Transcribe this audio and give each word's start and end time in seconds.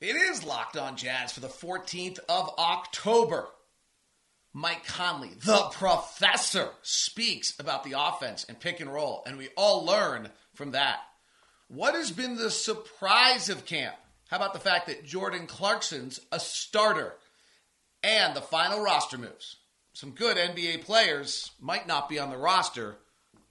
It 0.00 0.14
is 0.14 0.44
Locked 0.44 0.76
On 0.76 0.94
Jazz 0.94 1.32
for 1.32 1.40
the 1.40 1.48
14th 1.48 2.18
of 2.28 2.50
October. 2.58 3.48
Mike 4.52 4.86
Conley, 4.86 5.30
the 5.44 5.68
professor, 5.72 6.68
speaks 6.82 7.58
about 7.58 7.82
the 7.82 7.94
offense 7.98 8.44
and 8.44 8.60
pick 8.60 8.80
and 8.80 8.92
roll, 8.92 9.22
and 9.26 9.38
we 9.38 9.48
all 9.56 9.86
learn 9.86 10.28
from 10.54 10.72
that. 10.72 10.98
What 11.68 11.94
has 11.94 12.10
been 12.10 12.36
the 12.36 12.50
surprise 12.50 13.48
of 13.48 13.64
camp? 13.64 13.94
How 14.28 14.36
about 14.36 14.52
the 14.52 14.60
fact 14.60 14.86
that 14.86 15.04
Jordan 15.04 15.46
Clarkson's 15.46 16.20
a 16.30 16.40
starter 16.40 17.14
and 18.02 18.36
the 18.36 18.42
final 18.42 18.82
roster 18.82 19.16
moves? 19.16 19.56
Some 19.94 20.10
good 20.10 20.36
NBA 20.36 20.84
players 20.84 21.52
might 21.58 21.86
not 21.86 22.08
be 22.08 22.18
on 22.18 22.28
the 22.28 22.36
roster 22.36 22.96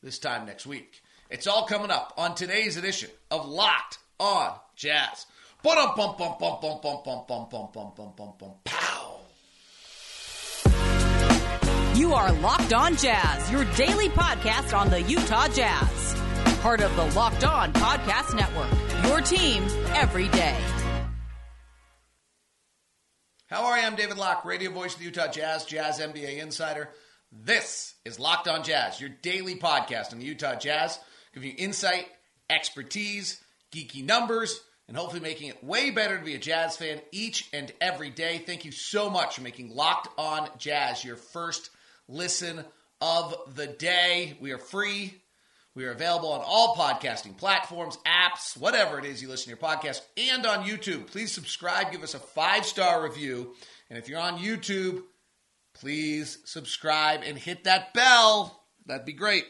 this 0.03 0.19
time 0.19 0.45
next 0.45 0.67
week. 0.67 1.01
It's 1.31 1.47
all 1.47 1.65
coming 1.65 1.89
up 1.89 2.13
on 2.17 2.35
today's 2.35 2.77
edition 2.77 3.09
of 3.31 3.47
Locked 3.47 3.97
On 4.19 4.53
Jazz. 4.75 5.25
Pow. 8.65 9.19
You 11.95 12.13
are 12.13 12.31
Locked 12.33 12.71
On 12.71 12.95
Jazz, 12.95 13.51
your 13.51 13.65
daily 13.73 14.09
podcast 14.09 14.77
on 14.77 14.91
the 14.91 15.01
Utah 15.01 15.47
Jazz. 15.47 16.13
Part 16.61 16.81
of 16.81 16.95
the 16.95 17.05
Locked 17.15 17.45
On 17.45 17.73
Podcast 17.73 18.35
Network. 18.35 18.69
Your 19.07 19.21
team 19.21 19.63
every 19.95 20.27
day. 20.27 20.55
How 23.47 23.65
are 23.65 23.79
you? 23.79 23.87
I'm 23.87 23.95
David 23.95 24.17
Locke, 24.17 24.45
radio 24.45 24.69
voice 24.69 24.93
of 24.93 24.99
the 24.99 25.05
Utah 25.05 25.31
Jazz, 25.31 25.65
Jazz 25.65 25.99
NBA 25.99 26.43
insider. 26.43 26.91
This 27.31 27.95
is 28.05 28.19
Locked 28.19 28.47
On 28.47 28.63
Jazz, 28.63 29.01
your 29.01 29.09
daily 29.23 29.55
podcast 29.55 30.13
on 30.13 30.19
the 30.19 30.25
Utah 30.25 30.53
Jazz, 30.53 30.99
giving 31.33 31.49
you 31.49 31.55
insight, 31.57 32.05
expertise, 32.51 33.43
geeky 33.73 34.05
numbers 34.05 34.61
and 34.87 34.95
hopefully 34.95 35.21
making 35.21 35.49
it 35.49 35.63
way 35.63 35.89
better 35.89 36.17
to 36.17 36.23
be 36.23 36.35
a 36.35 36.39
Jazz 36.39 36.77
fan 36.77 37.01
each 37.11 37.49
and 37.53 37.71
every 37.81 38.09
day. 38.09 38.37
Thank 38.37 38.65
you 38.65 38.71
so 38.71 39.09
much 39.09 39.35
for 39.35 39.41
making 39.41 39.69
Locked 39.69 40.09
On 40.17 40.47
Jazz 40.57 41.03
your 41.03 41.15
first 41.15 41.69
listen 42.07 42.63
of 43.01 43.35
the 43.55 43.67
day. 43.67 44.37
We 44.39 44.51
are 44.51 44.57
free. 44.57 45.15
We 45.73 45.85
are 45.85 45.91
available 45.91 46.31
on 46.31 46.41
all 46.45 46.75
podcasting 46.75 47.35
platforms, 47.35 47.97
apps, 48.07 48.55
whatever 48.57 48.97
it 48.97 49.03
is 49.03 49.21
you 49.21 49.27
listen 49.27 49.45
to 49.45 49.49
your 49.49 49.57
podcast, 49.57 50.01
and 50.15 50.45
on 50.45 50.65
YouTube. 50.65 51.07
Please 51.07 51.33
subscribe, 51.33 51.91
give 51.91 52.03
us 52.03 52.13
a 52.13 52.19
five 52.19 52.65
star 52.65 53.03
review. 53.03 53.53
And 53.89 53.99
if 53.99 54.07
you're 54.07 54.21
on 54.21 54.37
YouTube, 54.37 55.03
please 55.73 56.37
subscribe 56.45 57.23
and 57.25 57.37
hit 57.37 57.65
that 57.65 57.93
bell. 57.93 58.63
That'd 58.85 59.05
be 59.05 59.13
great. 59.13 59.45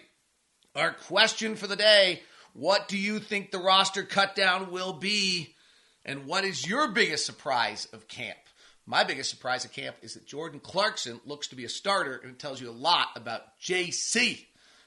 Our 0.75 0.94
question 0.94 1.56
for 1.56 1.67
the 1.67 1.75
day 1.75 2.22
what 2.56 2.88
do 2.88 2.98
you 2.98 3.20
think 3.20 3.52
the 3.52 3.59
roster 3.59 4.03
cutdown 4.03 4.72
will 4.72 4.94
be? 4.94 5.53
And 6.06 6.25
what 6.25 6.45
is 6.45 6.66
your 6.66 6.88
biggest 6.88 7.25
surprise 7.25 7.86
of 7.92 8.08
camp? 8.08 8.38
My 8.86 9.03
biggest 9.03 9.30
surprise 9.30 9.66
of 9.66 9.73
camp 9.73 9.97
is 10.02 10.14
that 10.14 10.25
Jordan 10.25 10.62
Clarkson 10.62 11.20
looks 11.25 11.47
to 11.47 11.58
be 11.58 11.66
a 11.66 11.70
starter, 11.70 12.16
and 12.23 12.31
it 12.31 12.39
tells 12.39 12.62
you 12.62 12.70
a 12.70 12.72
lot 12.72 13.09
about 13.17 13.42
JC. 13.62 14.45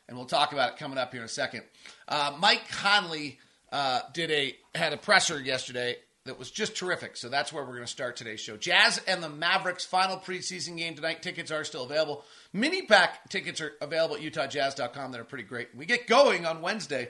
And 0.09 0.17
we'll 0.17 0.27
talk 0.27 0.53
about 0.53 0.73
it 0.73 0.79
coming 0.79 0.97
up 0.97 1.13
here 1.13 1.21
in 1.21 1.27
a 1.27 1.29
second. 1.29 1.63
Uh, 2.07 2.35
Mike 2.39 2.71
Conley 2.71 3.39
uh, 3.71 4.01
did 4.15 4.31
a 4.31 4.57
had 4.75 4.95
a 4.95 4.97
presser 4.97 5.39
yesterday 5.39 5.97
that 6.25 6.39
was 6.39 6.51
just 6.51 6.75
terrific. 6.75 7.19
So 7.19 7.29
that's 7.29 7.53
where 7.53 7.65
we're 7.65 7.75
going 7.75 7.85
to 7.85 7.87
start 7.87 8.17
today's 8.17 8.41
show. 8.41 8.57
Jazz 8.57 8.99
and 9.07 9.23
the 9.23 9.29
Mavericks 9.29 9.85
final 9.85 10.17
preseason 10.17 10.79
game 10.79 10.95
tonight. 10.95 11.21
Tickets 11.23 11.51
are 11.51 11.65
still 11.65 11.85
available. 11.85 12.25
Mini 12.53 12.83
pack 12.83 13.29
tickets 13.29 13.61
are 13.61 13.73
available 13.83 14.17
at 14.17 14.23
utahjazz.com 14.23 15.13
that 15.13 15.21
are 15.21 15.25
pretty 15.25 15.45
great. 15.45 15.75
We 15.75 15.85
get 15.85 16.07
going 16.07 16.47
on 16.47 16.63
Wednesday 16.63 17.09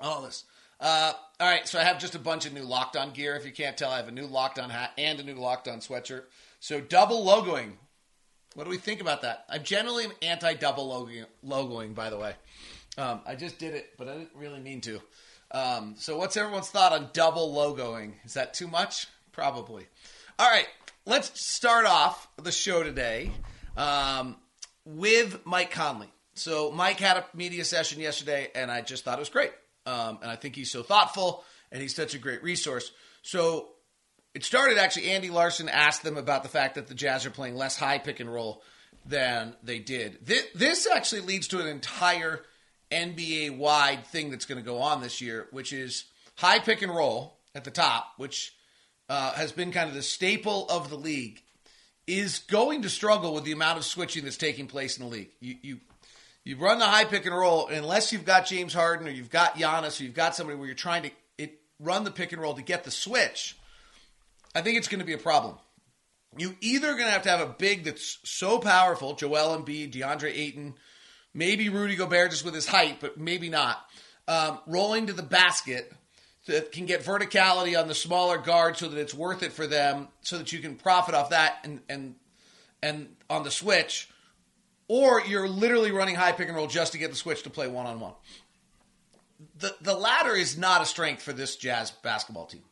all 0.00 0.22
this. 0.22 0.44
Uh, 0.78 1.12
all 1.40 1.48
right, 1.48 1.66
so 1.66 1.78
I 1.78 1.84
have 1.84 1.98
just 1.98 2.14
a 2.14 2.18
bunch 2.18 2.46
of 2.46 2.52
new 2.52 2.62
locked 2.62 2.96
on 2.96 3.12
gear. 3.12 3.34
If 3.36 3.46
you 3.46 3.52
can't 3.52 3.76
tell, 3.76 3.90
I 3.90 3.96
have 3.96 4.08
a 4.08 4.12
new 4.12 4.26
locked 4.26 4.58
on 4.58 4.70
hat 4.70 4.92
and 4.98 5.18
a 5.18 5.22
new 5.22 5.34
locked 5.34 5.68
on 5.68 5.80
sweatshirt. 5.80 6.24
So 6.60 6.80
double 6.80 7.24
logoing. 7.24 7.72
What 8.54 8.64
do 8.64 8.70
we 8.70 8.78
think 8.78 9.00
about 9.00 9.22
that? 9.22 9.44
I'm 9.48 9.62
generally 9.62 10.06
anti 10.22 10.54
double 10.54 10.88
logoing, 10.88 11.26
logoing, 11.44 11.94
by 11.94 12.10
the 12.10 12.18
way. 12.18 12.34
Um, 12.98 13.20
I 13.26 13.34
just 13.34 13.58
did 13.58 13.74
it, 13.74 13.90
but 13.98 14.08
I 14.08 14.14
didn't 14.14 14.30
really 14.34 14.60
mean 14.60 14.80
to. 14.82 15.00
Um, 15.50 15.94
so, 15.98 16.16
what's 16.16 16.36
everyone's 16.36 16.70
thought 16.70 16.92
on 16.92 17.10
double 17.12 17.54
logoing? 17.54 18.14
Is 18.24 18.34
that 18.34 18.54
too 18.54 18.66
much? 18.66 19.06
Probably. 19.32 19.86
All 20.38 20.50
right, 20.50 20.66
let's 21.04 21.38
start 21.40 21.86
off 21.86 22.28
the 22.42 22.50
show 22.50 22.82
today 22.82 23.30
um, 23.76 24.36
with 24.86 25.44
Mike 25.44 25.70
Conley. 25.70 26.08
So, 26.34 26.72
Mike 26.72 26.98
had 26.98 27.18
a 27.18 27.26
media 27.34 27.64
session 27.64 28.00
yesterday, 28.00 28.48
and 28.54 28.70
I 28.70 28.80
just 28.80 29.04
thought 29.04 29.18
it 29.18 29.20
was 29.20 29.28
great. 29.28 29.52
Um, 29.86 30.18
and 30.22 30.30
I 30.30 30.36
think 30.36 30.56
he's 30.56 30.70
so 30.70 30.82
thoughtful 30.82 31.44
and 31.72 31.80
he's 31.80 31.94
such 31.94 32.14
a 32.14 32.18
great 32.18 32.42
resource. 32.42 32.90
So 33.22 33.68
it 34.34 34.44
started 34.44 34.78
actually, 34.78 35.10
Andy 35.10 35.30
Larson 35.30 35.68
asked 35.68 36.02
them 36.02 36.16
about 36.16 36.42
the 36.42 36.48
fact 36.48 36.74
that 36.74 36.88
the 36.88 36.94
Jazz 36.94 37.24
are 37.24 37.30
playing 37.30 37.56
less 37.56 37.76
high 37.76 37.98
pick 37.98 38.20
and 38.20 38.32
roll 38.32 38.62
than 39.06 39.54
they 39.62 39.78
did. 39.78 40.18
This, 40.26 40.44
this 40.54 40.88
actually 40.92 41.22
leads 41.22 41.48
to 41.48 41.60
an 41.60 41.66
entire 41.68 42.42
NBA 42.90 43.56
wide 43.56 44.06
thing 44.06 44.30
that's 44.30 44.44
going 44.44 44.62
to 44.62 44.64
go 44.64 44.78
on 44.78 45.00
this 45.00 45.20
year, 45.20 45.46
which 45.52 45.72
is 45.72 46.04
high 46.36 46.58
pick 46.58 46.82
and 46.82 46.94
roll 46.94 47.38
at 47.54 47.64
the 47.64 47.70
top, 47.70 48.12
which 48.16 48.54
uh, 49.08 49.32
has 49.32 49.52
been 49.52 49.72
kind 49.72 49.88
of 49.88 49.94
the 49.94 50.02
staple 50.02 50.68
of 50.68 50.90
the 50.90 50.96
league, 50.96 51.42
is 52.06 52.40
going 52.40 52.82
to 52.82 52.88
struggle 52.88 53.34
with 53.34 53.44
the 53.44 53.52
amount 53.52 53.78
of 53.78 53.84
switching 53.84 54.24
that's 54.24 54.36
taking 54.36 54.66
place 54.66 54.98
in 54.98 55.04
the 55.04 55.10
league. 55.10 55.30
You, 55.40 55.56
you 55.62 55.80
you 56.46 56.56
run 56.56 56.78
the 56.78 56.86
high 56.86 57.04
pick 57.04 57.26
and 57.26 57.34
roll, 57.34 57.66
unless 57.66 58.12
you've 58.12 58.24
got 58.24 58.46
James 58.46 58.72
Harden 58.72 59.08
or 59.08 59.10
you've 59.10 59.30
got 59.30 59.56
Giannis 59.56 60.00
or 60.00 60.04
you've 60.04 60.14
got 60.14 60.36
somebody 60.36 60.56
where 60.56 60.68
you're 60.68 60.76
trying 60.76 61.02
to 61.02 61.10
it, 61.38 61.58
run 61.80 62.04
the 62.04 62.12
pick 62.12 62.32
and 62.32 62.40
roll 62.40 62.54
to 62.54 62.62
get 62.62 62.84
the 62.84 62.92
switch, 62.92 63.58
I 64.54 64.62
think 64.62 64.78
it's 64.78 64.86
going 64.86 65.00
to 65.00 65.04
be 65.04 65.12
a 65.12 65.18
problem. 65.18 65.56
You 66.38 66.54
either 66.60 66.92
going 66.92 67.06
to 67.06 67.10
have 67.10 67.22
to 67.22 67.30
have 67.30 67.40
a 67.40 67.52
big 67.52 67.82
that's 67.82 68.18
so 68.22 68.60
powerful, 68.60 69.14
Joel 69.14 69.60
Embiid, 69.60 69.92
DeAndre 69.92 70.30
Ayton, 70.32 70.74
maybe 71.34 71.68
Rudy 71.68 71.96
Gobert 71.96 72.30
just 72.30 72.44
with 72.44 72.54
his 72.54 72.68
height, 72.68 72.98
but 73.00 73.18
maybe 73.18 73.48
not, 73.48 73.84
um, 74.28 74.60
rolling 74.68 75.08
to 75.08 75.12
the 75.12 75.24
basket 75.24 75.92
that 76.46 76.70
can 76.70 76.86
get 76.86 77.02
verticality 77.02 77.76
on 77.76 77.88
the 77.88 77.94
smaller 77.94 78.38
guard 78.38 78.76
so 78.76 78.86
that 78.86 79.00
it's 79.00 79.12
worth 79.12 79.42
it 79.42 79.52
for 79.52 79.66
them, 79.66 80.06
so 80.22 80.38
that 80.38 80.52
you 80.52 80.60
can 80.60 80.76
profit 80.76 81.16
off 81.16 81.30
that 81.30 81.56
and 81.64 81.80
and 81.88 82.14
and 82.84 83.08
on 83.28 83.42
the 83.42 83.50
switch 83.50 84.08
or 84.88 85.20
you're 85.22 85.48
literally 85.48 85.90
running 85.90 86.14
high 86.14 86.32
pick 86.32 86.48
and 86.48 86.56
roll 86.56 86.66
just 86.66 86.92
to 86.92 86.98
get 86.98 87.10
the 87.10 87.16
switch 87.16 87.42
to 87.42 87.50
play 87.50 87.68
one 87.68 87.86
on 87.86 88.00
one. 88.00 88.12
The 89.58 89.74
the 89.80 89.94
latter 89.94 90.34
is 90.34 90.56
not 90.56 90.82
a 90.82 90.86
strength 90.86 91.22
for 91.22 91.32
this 91.32 91.56
Jazz 91.56 91.90
basketball 91.90 92.46
team. 92.46 92.62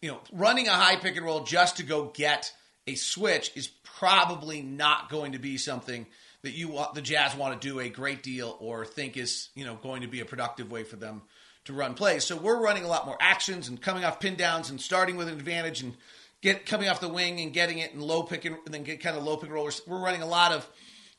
You 0.00 0.12
know, 0.12 0.20
running 0.32 0.68
a 0.68 0.72
high 0.72 0.96
pick 0.96 1.16
and 1.16 1.24
roll 1.24 1.44
just 1.44 1.76
to 1.76 1.82
go 1.82 2.06
get 2.14 2.52
a 2.86 2.94
switch 2.94 3.52
is 3.54 3.68
probably 3.84 4.62
not 4.62 5.10
going 5.10 5.32
to 5.32 5.38
be 5.38 5.56
something 5.58 6.06
that 6.42 6.52
you 6.52 6.68
want 6.68 6.94
the 6.94 7.02
Jazz 7.02 7.36
want 7.36 7.60
to 7.60 7.68
do 7.68 7.78
a 7.78 7.88
great 7.88 8.22
deal 8.22 8.56
or 8.60 8.84
think 8.84 9.16
is, 9.16 9.50
you 9.54 9.64
know, 9.64 9.76
going 9.76 10.02
to 10.02 10.08
be 10.08 10.20
a 10.20 10.24
productive 10.24 10.70
way 10.70 10.82
for 10.82 10.96
them 10.96 11.22
to 11.64 11.72
run 11.72 11.94
plays. 11.94 12.24
So 12.24 12.36
we're 12.36 12.60
running 12.60 12.84
a 12.84 12.88
lot 12.88 13.06
more 13.06 13.16
actions 13.20 13.68
and 13.68 13.80
coming 13.80 14.04
off 14.04 14.18
pin 14.18 14.34
downs 14.34 14.70
and 14.70 14.80
starting 14.80 15.16
with 15.16 15.28
an 15.28 15.34
advantage 15.34 15.82
and 15.82 15.94
get 16.40 16.66
coming 16.66 16.88
off 16.88 17.00
the 17.00 17.08
wing 17.08 17.40
and 17.40 17.52
getting 17.52 17.78
it 17.78 17.92
and 17.92 18.02
low 18.02 18.24
pick 18.24 18.44
and, 18.44 18.56
and 18.64 18.74
then 18.74 18.82
get 18.82 19.00
kind 19.00 19.16
of 19.16 19.22
low 19.22 19.36
pick 19.36 19.44
and 19.44 19.54
rollers. 19.54 19.80
We're 19.86 20.02
running 20.02 20.22
a 20.22 20.26
lot 20.26 20.52
of 20.52 20.68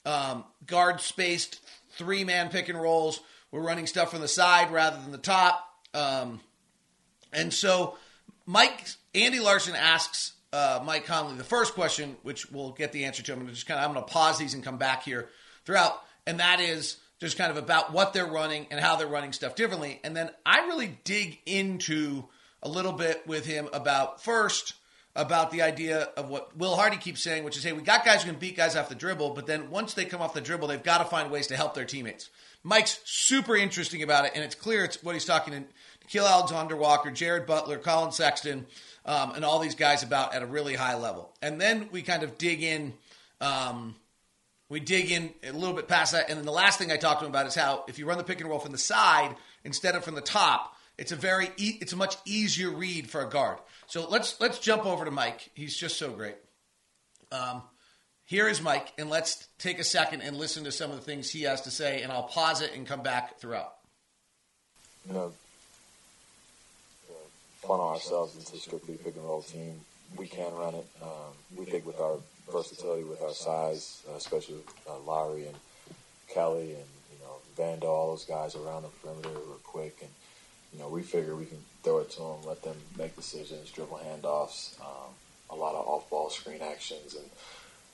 um, 0.06 0.44
guard 0.66 1.02
spaced 1.02 1.60
three 1.98 2.24
man 2.24 2.50
pick 2.50 2.70
and 2.70 2.80
rolls. 2.80 3.20
We're 3.52 3.62
running 3.62 3.88
stuff 3.88 4.12
from 4.12 4.22
the 4.22 4.28
side 4.28 4.72
rather 4.72 5.00
than 5.02 5.12
the 5.12 5.18
top. 5.18 5.68
Um, 5.94 6.40
and 7.32 7.54
so 7.54 7.98
Mike 8.46 8.88
Andy 9.14 9.40
Larson 9.40 9.76
asks 9.76 10.34
uh, 10.52 10.82
Mike 10.84 11.06
Conley 11.06 11.36
the 11.36 11.44
first 11.44 11.74
question, 11.74 12.16
which 12.24 12.50
we'll 12.52 12.72
get 12.72 12.92
the 12.92 13.06
answer 13.06 13.24
to. 13.24 13.34
I'm 13.34 13.48
just 13.48 13.68
kind 13.68 13.80
of 13.80 13.86
I'm 13.86 13.94
going 13.94 14.06
to 14.06 14.12
pause 14.12 14.38
these 14.38 14.54
and 14.54 14.64
come 14.64 14.78
back 14.78 15.04
here 15.04 15.30
throughout, 15.66 16.00
and 16.28 16.40
that 16.40 16.60
is 16.60 16.98
just 17.20 17.38
kind 17.38 17.52
of 17.52 17.58
about 17.58 17.94
what 17.94 18.14
they're 18.14 18.26
running 18.28 18.68
and 18.70 18.80
how 18.80 18.96
they're 18.96 19.08
running 19.08 19.34
stuff 19.34 19.56
differently. 19.56 20.00
And 20.04 20.16
then 20.16 20.30
I 20.46 20.66
really 20.68 20.98
dig 21.04 21.40
into 21.46 22.26
a 22.62 22.70
little 22.70 22.92
bit 22.92 23.26
with 23.26 23.46
him 23.46 23.70
about 23.74 24.22
first 24.22 24.74
about 25.16 25.52
the 25.52 25.62
idea 25.62 26.10
of 26.18 26.30
what 26.30 26.56
Will 26.58 26.76
Hardy 26.76 26.98
keeps 26.98 27.22
saying, 27.22 27.44
which 27.44 27.56
is, 27.56 27.64
hey, 27.64 27.72
we 27.72 27.84
got 27.84 28.04
guys 28.04 28.24
who 28.24 28.32
can 28.32 28.40
beat 28.40 28.58
guys 28.58 28.76
off 28.76 28.90
the 28.90 28.96
dribble, 28.96 29.32
but 29.32 29.46
then 29.46 29.70
once 29.70 29.94
they 29.94 30.06
come 30.06 30.22
off 30.22 30.34
the 30.34 30.42
dribble, 30.42 30.68
they've 30.68 30.82
got 30.82 31.00
to 31.00 31.06
find 31.06 31.30
ways 31.30 31.48
to 31.48 31.56
help 31.56 31.76
their 31.76 31.86
teammates. 31.86 32.30
Mike's 32.64 33.00
super 33.06 33.56
interesting 33.56 34.02
about 34.02 34.26
it, 34.26 34.32
and 34.34 34.44
it's 34.44 34.56
clear 34.56 34.84
it's 34.84 35.04
what 35.04 35.14
he's 35.14 35.26
talking 35.26 35.54
to 35.54 35.64
Nickeil 36.08 36.28
Alexander 36.28 36.76
Walker, 36.76 37.12
Jared 37.12 37.46
Butler, 37.46 37.78
Collin 37.78 38.12
Sexton, 38.12 38.66
um, 39.06 39.34
and 39.36 39.46
all 39.46 39.60
these 39.60 39.76
guys 39.76 40.02
about 40.02 40.34
at 40.34 40.42
a 40.42 40.46
really 40.46 40.74
high 40.74 40.96
level. 40.96 41.34
And 41.42 41.60
then 41.62 41.90
we 41.92 42.02
kind 42.02 42.24
of 42.24 42.38
dig 42.38 42.64
in. 42.64 42.94
Um, 43.42 43.96
we 44.70 44.80
dig 44.80 45.12
in 45.12 45.32
a 45.44 45.52
little 45.52 45.76
bit 45.76 45.88
past 45.88 46.14
that, 46.14 46.30
and 46.30 46.40
then 46.40 46.46
the 46.46 46.52
last 46.52 46.80
thing 46.80 46.92
I 46.92 46.98
talked 46.98 47.20
to 47.20 47.26
him 47.26 47.32
about 47.32 47.46
is 47.46 47.54
how 47.54 47.84
if 47.88 48.00
you 48.00 48.08
run 48.08 48.18
the 48.18 48.24
pick 48.24 48.42
and 48.42 48.50
roll 48.50 48.60
from 48.60 48.72
the 48.72 48.78
side 48.78 49.36
instead 49.64 49.96
of 49.96 50.04
from 50.04 50.16
the 50.16 50.22
top, 50.22 50.76
it's 50.98 51.12
a 51.12 51.16
very 51.16 51.50
e- 51.58 51.78
it's 51.82 51.94
a 51.94 51.96
much 51.98 52.16
easier 52.26 52.70
read 52.70 53.10
for 53.10 53.22
a 53.22 53.30
guard. 53.30 53.60
So 53.88 54.08
let's 54.08 54.40
let's 54.40 54.60
jump 54.60 54.86
over 54.86 55.06
to 55.06 55.12
Mike. 55.12 55.50
He's 55.54 55.76
just 55.76 55.98
so 55.98 56.12
great. 56.12 56.36
Um, 57.32 57.64
here 58.26 58.48
is 58.48 58.62
Mike, 58.62 58.94
and 58.98 59.10
let's 59.10 59.48
take 59.58 59.80
a 59.80 59.84
second 59.84 60.22
and 60.22 60.38
listen 60.38 60.64
to 60.64 60.72
some 60.72 60.92
of 60.92 60.98
the 60.98 61.04
things 61.04 61.30
he 61.30 61.44
has 61.44 61.62
to 61.62 61.72
say, 61.72 62.02
and 62.02 62.12
I'll 62.12 62.24
pause 62.24 62.62
it 62.62 62.74
and 62.76 62.88
come 62.88 63.04
back 63.04 63.40
throughout. 63.40 63.74
You 65.08 65.14
know, 65.14 65.34
funnel 67.62 67.90
ourselves 67.90 68.36
into 68.38 68.58
strictly 68.58 68.96
pick 68.96 69.16
and 69.16 69.26
roll 69.26 69.42
team. 69.42 69.80
We 70.16 70.28
can 70.28 70.54
run 70.54 70.76
it. 70.76 70.88
Um, 71.02 71.34
we 71.58 71.66
think 71.66 71.86
with 71.86 72.00
our 72.00 72.18
versatility, 72.52 73.04
with 73.04 73.22
our 73.22 73.34
size, 73.34 74.04
uh, 74.10 74.16
especially 74.16 74.58
uh, 74.88 75.00
Lauri 75.00 75.48
and 75.48 75.56
Kelly 76.34 76.74
and 76.74 76.86
you 77.12 77.20
know 77.22 77.38
Vando, 77.58 77.86
all 77.86 78.12
those 78.12 78.26
guys 78.26 78.56
around 78.56 78.84
the 78.84 78.90
perimeter 79.02 79.30
who 79.30 79.54
are 79.54 79.64
quick, 79.64 79.98
and 80.02 80.10
you 80.74 80.80
know 80.80 80.88
we 80.88 81.02
figure 81.02 81.36
we 81.36 81.46
can 81.46 81.60
throw 81.84 82.00
it 82.00 82.10
to 82.12 82.20
them, 82.20 82.46
let 82.46 82.62
them 82.64 82.76
make 82.98 83.16
decisions, 83.16 83.70
dribble 83.72 84.00
handoffs, 84.06 84.80
um, 84.82 85.12
a 85.50 85.56
lot 85.56 85.76
of 85.76 85.86
off-ball 85.88 86.30
screen 86.30 86.62
actions, 86.62 87.16
and 87.16 87.30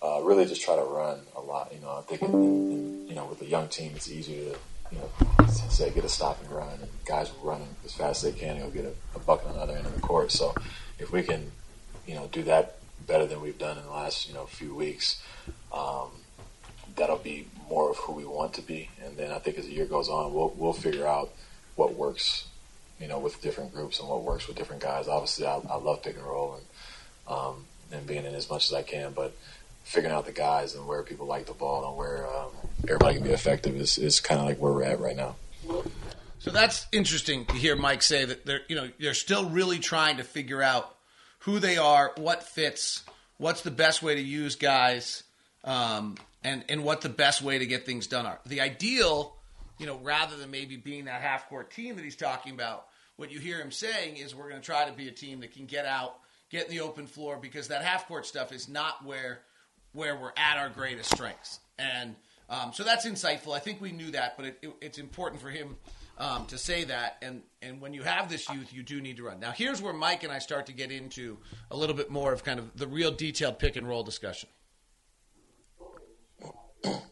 uh, 0.02 0.22
really 0.24 0.46
just 0.46 0.62
try 0.62 0.76
to 0.76 0.84
run 0.84 1.20
a 1.36 1.42
lot. 1.42 1.72
You 1.74 1.82
know, 1.82 1.98
I 1.98 2.02
think 2.02 2.22
in, 2.22 2.34
in, 2.34 3.08
you 3.08 3.16
know 3.16 3.26
with 3.26 3.42
a 3.42 3.46
young 3.46 3.68
team, 3.68 3.94
it's 3.96 4.10
easier 4.10 4.52
to 4.52 4.58
you 4.92 4.98
know 5.00 5.48
say 5.48 5.90
get 5.92 6.06
a 6.06 6.10
stop 6.10 6.42
and 6.42 6.52
run, 6.52 6.74
and 6.82 6.90
guys 7.06 7.32
running 7.44 7.76
as 7.86 7.94
fast 7.94 8.24
as 8.24 8.34
they 8.34 8.40
can, 8.40 8.58
you'll 8.58 8.72
get 8.72 8.86
a, 8.86 8.94
a 9.16 9.20
bucket 9.20 9.48
on 9.48 9.56
the 9.56 9.62
other 9.62 9.76
end 9.76 9.86
of 9.86 9.94
the 9.94 10.02
court. 10.02 10.32
So 10.32 10.56
if 10.98 11.12
we 11.12 11.24
can, 11.24 11.52
you 12.08 12.16
know, 12.16 12.28
do 12.32 12.44
that 12.44 12.78
better 13.08 13.26
than 13.26 13.42
we've 13.42 13.58
done 13.58 13.78
in 13.78 13.84
the 13.84 13.92
last 13.92 14.28
you 14.28 14.34
know 14.34 14.46
few 14.46 14.74
weeks. 14.74 15.22
Um, 15.74 16.10
that'll 16.96 17.18
be 17.18 17.48
more 17.70 17.90
of 17.90 17.98
who 17.98 18.14
we 18.14 18.26
want 18.26 18.54
to 18.54 18.62
be, 18.62 18.90
and 19.04 19.18
then 19.18 19.32
I 19.32 19.40
think 19.40 19.58
as 19.58 19.66
the 19.66 19.74
year 19.74 19.86
goes 19.86 20.10
on, 20.10 20.34
we'll 20.34 20.54
we'll 20.56 20.74
figure 20.74 21.08
out 21.08 21.32
what 21.76 21.96
works, 21.96 22.48
you 23.00 23.08
know, 23.08 23.20
with 23.20 23.42
different 23.42 23.74
groups 23.74 24.00
and 24.00 24.10
what 24.10 24.24
works 24.24 24.48
with 24.48 24.58
different 24.58 24.82
guys. 24.82 25.08
Obviously, 25.08 25.46
I, 25.46 25.56
I 25.70 25.78
love 25.78 26.04
pick 26.04 26.16
and 26.16 26.26
roll 26.26 26.56
and 26.56 26.66
um, 27.36 27.66
and 27.92 28.06
being 28.06 28.26
in 28.26 28.36
as 28.36 28.50
much 28.50 28.68
as 28.68 28.74
I 28.74 28.82
can, 28.82 29.14
but 29.14 29.36
figuring 29.84 30.16
out 30.16 30.26
the 30.26 30.32
guys 30.32 30.76
and 30.76 30.86
where 30.86 31.02
people 31.04 31.26
like 31.26 31.46
the 31.46 31.54
ball 31.54 31.88
and 31.88 31.98
where 31.98 32.28
um, 32.28 32.52
everybody 32.84 33.16
can 33.16 33.24
be 33.24 33.32
effective 33.32 33.76
is, 33.76 33.98
is 33.98 34.20
kind 34.20 34.40
of 34.40 34.46
like 34.46 34.60
where 34.60 34.72
we're 34.72 34.84
at 34.84 35.00
right 35.00 35.16
now. 35.16 35.36
So 36.40 36.52
that's 36.52 36.88
interesting 36.92 37.46
to 37.48 37.54
hear 37.54 37.76
Mike 37.76 38.02
say 38.02 38.26
that 38.26 38.46
they're 38.46 38.62
you 38.68 38.76
know 38.76 38.90
they're 39.00 39.14
still 39.14 39.50
really 39.50 39.80
trying 39.80 40.18
to 40.18 40.24
figure 40.24 40.62
out 40.62 40.96
who 41.40 41.60
they 41.60 41.78
are, 41.78 42.12
what 42.18 42.44
fits, 42.44 43.04
what's 43.38 43.62
the 43.62 43.72
best 43.72 44.04
way 44.04 44.16
to 44.16 44.22
use 44.22 44.56
guys, 44.56 45.24
um, 45.64 46.16
and 46.44 46.64
and 46.70 46.84
what 46.84 47.02
the 47.02 47.10
best 47.10 47.42
way 47.42 47.58
to 47.58 47.66
get 47.66 47.86
things 47.86 48.08
done 48.08 48.26
are. 48.26 48.40
The 48.46 48.62
ideal, 48.62 49.36
you 49.78 49.86
know, 49.86 50.00
rather 50.02 50.38
than 50.38 50.50
maybe 50.50 50.78
being 50.78 51.06
that 51.06 51.22
half 51.22 51.50
court 51.50 51.72
team 51.72 51.96
that 51.98 52.04
he's 52.06 52.16
talking 52.16 52.54
about, 52.54 52.86
what 53.20 53.34
you 53.34 53.40
hear 53.40 53.60
him 53.60 53.70
saying 53.70 54.16
is 54.16 54.34
we're 54.34 54.48
going 54.48 54.62
to 54.62 54.66
try 54.66 54.86
to 54.86 54.94
be 54.94 55.10
a 55.10 55.12
team 55.12 55.42
that 55.42 55.52
can 55.52 55.66
get 55.66 55.86
out, 55.86 56.16
get 56.50 56.68
in 56.68 56.72
the 56.72 56.80
open 56.80 57.06
floor 57.06 57.38
because 57.38 57.68
that 57.68 57.84
half 57.84 58.08
court 58.08 58.26
stuff 58.26 58.54
is 58.54 58.70
not 58.70 59.06
where 59.06 59.42
where 59.92 60.16
we're 60.16 60.32
at 60.38 60.58
our 60.58 60.70
greatest 60.70 61.12
strengths. 61.12 61.60
And 61.78 62.16
um, 62.50 62.72
so 62.74 62.84
that's 62.84 63.06
insightful. 63.06 63.54
I 63.54 63.60
think 63.60 63.82
we 63.82 63.92
knew 63.92 64.12
that, 64.12 64.38
but 64.38 64.46
it, 64.46 64.60
it, 64.62 64.74
it's 64.82 64.98
important 65.00 65.42
for 65.42 65.50
him 65.50 65.76
um, 66.18 66.46
to 66.46 66.58
say 66.58 66.86
that. 66.86 67.18
And, 67.22 67.42
and 67.62 67.82
when 67.82 67.94
you 67.94 68.04
have 68.04 68.30
this 68.30 68.48
youth, 68.50 68.72
you 68.72 68.84
do 68.84 69.02
need 69.02 69.18
to 69.18 69.24
run. 69.24 69.40
Now, 69.40 69.52
here's 69.52 69.82
where 69.82 69.94
Mike 69.94 70.24
and 70.24 70.32
I 70.32 70.40
start 70.40 70.68
to 70.68 70.74
get 70.74 70.92
into 70.92 71.40
a 71.72 71.76
little 71.76 71.96
bit 71.96 72.12
more 72.12 72.32
of 72.32 72.44
kind 72.44 72.60
of 72.60 72.78
the 72.78 72.88
real 72.88 73.12
detailed 73.12 73.58
pick 73.60 73.76
and 73.76 73.88
roll 73.88 74.04
discussion. 74.04 74.50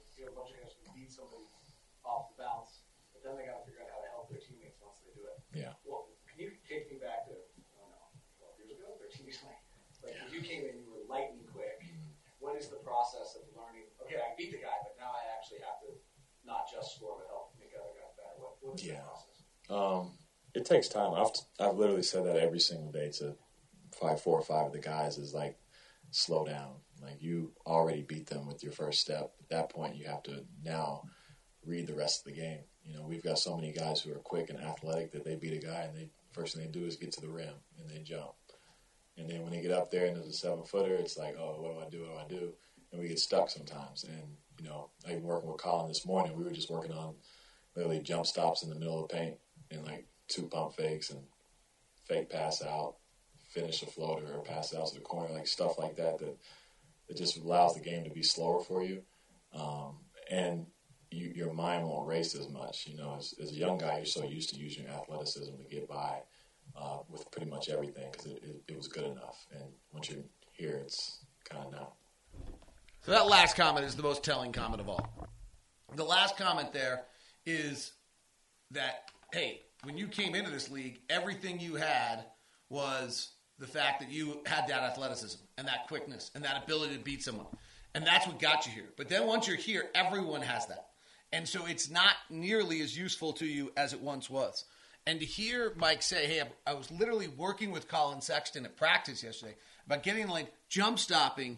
Yeah. 5.58 5.74
Well, 5.90 6.14
can 6.30 6.38
you 6.38 6.54
take 6.70 6.86
me 6.94 7.02
back 7.02 7.26
to, 7.26 7.34
I 7.34 7.82
don't 7.82 7.90
know, 7.90 8.14
12 8.46 8.62
years 8.62 8.72
ago, 8.78 8.94
13 9.02 9.26
years 9.26 9.42
ago? 9.42 9.50
Like, 10.06 10.14
when 10.22 10.30
you 10.38 10.46
came 10.46 10.70
in, 10.70 10.78
you 10.78 10.94
were 10.94 11.02
lightning 11.10 11.42
quick. 11.50 11.82
What 12.38 12.54
is 12.54 12.70
the 12.70 12.78
process 12.86 13.34
of 13.34 13.50
learning, 13.58 13.90
okay, 14.06 14.22
I 14.22 14.38
beat 14.38 14.54
the 14.54 14.62
guy, 14.62 14.78
but 14.86 14.94
now 15.02 15.10
I 15.10 15.26
actually 15.34 15.66
have 15.66 15.82
to 15.82 15.98
not 16.46 16.70
just 16.70 16.94
score, 16.94 17.18
but 17.18 17.26
help 17.34 17.58
make 17.58 17.74
other 17.74 17.90
guys 17.98 18.14
better? 18.14 18.38
What, 18.38 18.57
what 18.57 18.57
is 18.57 18.57
Yeah. 18.76 19.02
Um, 19.70 20.14
it 20.54 20.66
takes 20.66 20.88
time. 20.88 21.14
I've 21.14 21.32
I've 21.60 21.78
literally 21.78 22.04
said 22.04 22.26
that 22.26 22.38
every 22.38 22.60
single 22.60 22.92
day 22.92 23.12
to 23.20 23.36
five, 24.00 24.22
four 24.22 24.40
or 24.40 24.44
five 24.44 24.68
of 24.68 24.74
the 24.74 24.80
guys 24.80 25.18
is 25.18 25.34
like, 25.34 25.58
slow 26.12 26.46
down. 26.46 26.76
Like 27.02 27.22
you 27.22 27.52
already 27.66 28.02
beat 28.02 28.28
them 28.28 28.48
with 28.48 28.64
your 28.64 28.72
first 28.72 29.02
step. 29.02 29.34
At 29.40 29.50
that 29.50 29.70
point, 29.70 29.96
you 29.96 30.06
have 30.08 30.24
to 30.24 30.46
now 30.64 31.04
read 31.66 31.88
the 31.88 31.96
rest 31.96 32.26
of 32.26 32.34
the 32.34 32.40
game. 32.40 32.62
You 32.84 32.96
know, 32.96 33.06
we've 33.06 33.24
got 33.24 33.38
so 33.38 33.56
many 33.56 33.72
guys 33.72 34.02
who 34.02 34.12
are 34.12 34.20
quick 34.20 34.50
and 34.50 34.60
athletic 34.60 35.12
that 35.12 35.26
they 35.26 35.36
beat 35.36 35.62
a 35.62 35.66
guy, 35.66 35.82
and 35.82 35.96
they 35.96 36.10
first 36.32 36.56
thing 36.56 36.64
they 36.64 36.72
do 36.72 36.86
is 36.86 36.96
get 36.96 37.12
to 37.14 37.22
the 37.22 37.30
rim 37.30 37.54
and 37.80 37.90
they 37.90 38.00
jump. 38.04 38.34
And 39.18 39.30
then 39.30 39.42
when 39.42 39.52
they 39.52 39.62
get 39.62 39.72
up 39.72 39.90
there 39.90 40.06
and 40.06 40.16
there's 40.16 40.28
a 40.28 40.34
seven 40.34 40.64
footer, 40.64 40.94
it's 40.94 41.18
like, 41.18 41.36
oh, 41.40 41.60
what 41.60 41.74
do 41.74 41.80
I 41.80 41.90
do? 41.90 42.10
What 42.10 42.30
do 42.30 42.36
I 42.36 42.40
do? 42.40 42.54
And 42.92 43.02
we 43.02 43.08
get 43.08 43.20
stuck 43.20 43.50
sometimes. 43.50 44.04
And 44.04 44.38
you 44.60 44.70
know, 44.70 44.90
was 45.06 45.22
working 45.22 45.50
with 45.50 45.62
Collin 45.62 45.88
this 45.88 46.06
morning. 46.06 46.38
We 46.38 46.44
were 46.44 46.52
just 46.52 46.70
working 46.70 46.94
on 46.94 47.16
literally 47.78 48.00
jump 48.00 48.26
stops 48.26 48.64
in 48.64 48.70
the 48.70 48.76
middle 48.76 49.04
of 49.04 49.08
the 49.08 49.16
paint 49.16 49.36
and 49.72 49.86
like 49.86 50.08
two 50.28 50.48
pump 50.48 50.76
fakes 50.76 51.12
and 51.12 51.22
fake 52.06 52.30
pass 52.30 52.64
out, 52.64 52.96
finish 53.50 53.84
a 53.84 53.86
floater 53.86 54.34
or 54.34 54.44
pass 54.44 54.74
out 54.74 54.88
to 54.88 54.96
the 54.96 55.02
corner, 55.02 55.34
like 55.34 55.48
stuff 55.48 55.78
like 55.78 55.96
that 55.96 56.18
that 56.20 56.38
that 57.08 57.18
just 57.18 57.38
allows 57.38 57.76
the 57.76 57.80
game 57.80 58.04
to 58.04 58.10
be 58.10 58.24
slower 58.24 58.60
for 58.62 58.84
you. 58.84 59.02
Um, 59.54 60.00
and 60.30 60.66
you, 61.10 61.32
your 61.34 61.54
mind 61.54 61.88
won't 61.88 62.08
race 62.08 62.36
as 62.36 62.50
much. 62.50 62.86
You 62.88 62.98
know, 62.98 63.16
as, 63.18 63.34
as 63.42 63.52
a 63.52 63.56
young 63.56 63.78
guy, 63.78 63.98
you're 63.98 64.06
so 64.06 64.26
used 64.26 64.50
to 64.50 64.58
using 64.58 64.84
your 64.84 64.94
athleticism 64.94 65.56
to 65.56 65.64
get 65.74 65.88
by 65.88 66.20
uh, 66.76 66.98
with 67.10 67.30
pretty 67.32 67.50
much 67.50 67.70
everything 67.70 68.10
because 68.12 68.26
it, 68.26 68.44
it, 68.44 68.62
it 68.74 68.78
was 68.78 68.88
good 68.88 69.06
enough. 69.06 69.46
And 69.54 69.64
once 69.94 70.10
you're 70.10 70.24
here, 70.52 70.82
it's 70.84 71.20
kind 71.50 71.66
of 71.66 71.72
not. 71.72 71.94
So 73.04 73.12
that 73.12 73.28
last 73.28 73.56
comment 73.56 73.86
is 73.86 73.96
the 73.96 74.04
most 74.04 74.22
telling 74.24 74.52
comment 74.52 74.82
of 74.82 74.90
all. 74.90 75.10
The 75.96 76.04
last 76.04 76.36
comment 76.36 76.74
there 76.74 77.06
is 77.48 77.94
that 78.72 79.10
hey, 79.34 79.62
when 79.84 79.98
you 79.98 80.08
came 80.08 80.36
into 80.36 80.52
this 80.52 80.70
league, 80.70 81.00
everything 81.10 81.60
you 81.60 81.76
had 81.76 82.26
was 82.70 83.30
the 83.60 83.68
fact 83.68 84.00
that 84.00 84.12
you 84.12 84.40
had 84.46 84.68
that 84.68 84.84
athleticism 84.84 85.40
and 85.58 85.68
that 85.68 85.88
quickness 85.88 86.32
and 86.36 86.44
that 86.44 86.64
ability 86.64 86.96
to 86.96 87.04
beat 87.04 87.24
someone. 87.24 87.48
And 87.96 88.06
that's 88.06 88.28
what 88.28 88.40
got 88.40 88.66
you 88.66 88.72
here. 88.72 88.90
But 88.96 89.10
then 89.10 89.26
once 89.26 89.48
you're 89.48 89.58
here, 89.58 89.86
everyone 89.96 90.42
has 90.42 90.68
that. 90.68 90.88
And 91.34 91.48
so 91.48 91.66
it's 91.66 91.90
not 91.90 92.14
nearly 92.30 92.82
as 92.82 92.98
useful 92.98 93.34
to 93.34 93.46
you 93.46 93.72
as 93.76 93.94
it 93.94 94.02
once 94.02 94.30
was. 94.30 94.66
And 95.06 95.20
to 95.20 95.26
hear 95.26 95.74
Mike 95.78 96.02
say, 96.02 96.28
hey, 96.28 96.44
I 96.66 96.74
was 96.74 96.92
literally 96.92 97.28
working 97.28 97.72
with 97.72 97.88
Collin 97.88 98.22
Sexton 98.22 98.66
at 98.66 98.76
practice 98.76 99.24
yesterday 99.24 99.56
about 99.86 100.04
getting 100.04 100.28
like 100.28 100.52
jump 100.70 101.00
stopping, 101.00 101.58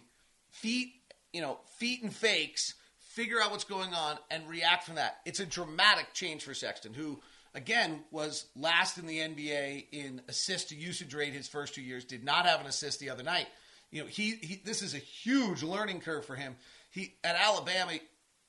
feet, 0.51 0.93
you 1.33 1.41
know, 1.41 1.59
feet 1.77 2.03
and 2.03 2.13
fakes, 2.13 2.75
figure 3.19 3.41
out 3.41 3.51
what's 3.51 3.65
going 3.65 3.93
on 3.93 4.17
and 4.31 4.47
react 4.47 4.85
from 4.85 4.95
that. 4.95 5.17
It's 5.25 5.41
a 5.41 5.45
dramatic 5.45 6.13
change 6.13 6.45
for 6.45 6.53
Sexton, 6.53 6.93
who 6.93 7.19
again 7.53 7.99
was 8.11 8.45
last 8.55 8.97
in 8.97 9.07
the 9.07 9.17
NBA 9.17 9.87
in 9.91 10.21
assist 10.29 10.69
to 10.69 10.75
usage 10.75 11.13
rate 11.13 11.33
his 11.33 11.49
first 11.49 11.75
two 11.75 11.81
years, 11.81 12.05
did 12.05 12.23
not 12.23 12.45
have 12.45 12.61
an 12.61 12.67
assist 12.67 13.01
the 13.01 13.09
other 13.09 13.23
night. 13.23 13.47
You 13.91 14.03
know, 14.03 14.07
he, 14.07 14.35
he 14.41 14.61
this 14.63 14.81
is 14.81 14.93
a 14.93 14.99
huge 14.99 15.63
learning 15.63 15.99
curve 15.99 16.25
for 16.25 16.37
him. 16.37 16.55
He 16.91 17.15
at 17.25 17.35
Alabama, 17.35 17.91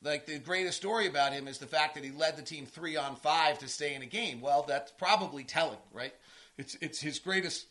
like 0.05 0.27
the 0.27 0.39
greatest 0.39 0.77
story 0.77 1.09
about 1.09 1.33
him 1.33 1.49
is 1.49 1.59
the 1.59 1.67
fact 1.67 1.97
that 1.97 2.05
he 2.05 2.13
led 2.13 2.37
the 2.37 2.43
team 2.43 2.65
three 2.65 2.97
on 2.97 3.17
five 3.17 3.59
to 3.59 3.69
stay 3.69 3.97
in 3.97 4.03
a 4.03 4.07
game. 4.07 4.41
Well, 4.41 4.65
that's 4.69 4.93
probably 4.93 5.43
telling, 5.43 5.79
right? 5.93 6.15
It's 6.59 6.77
it's 6.81 7.01
his 7.01 7.19
greatest 7.19 7.67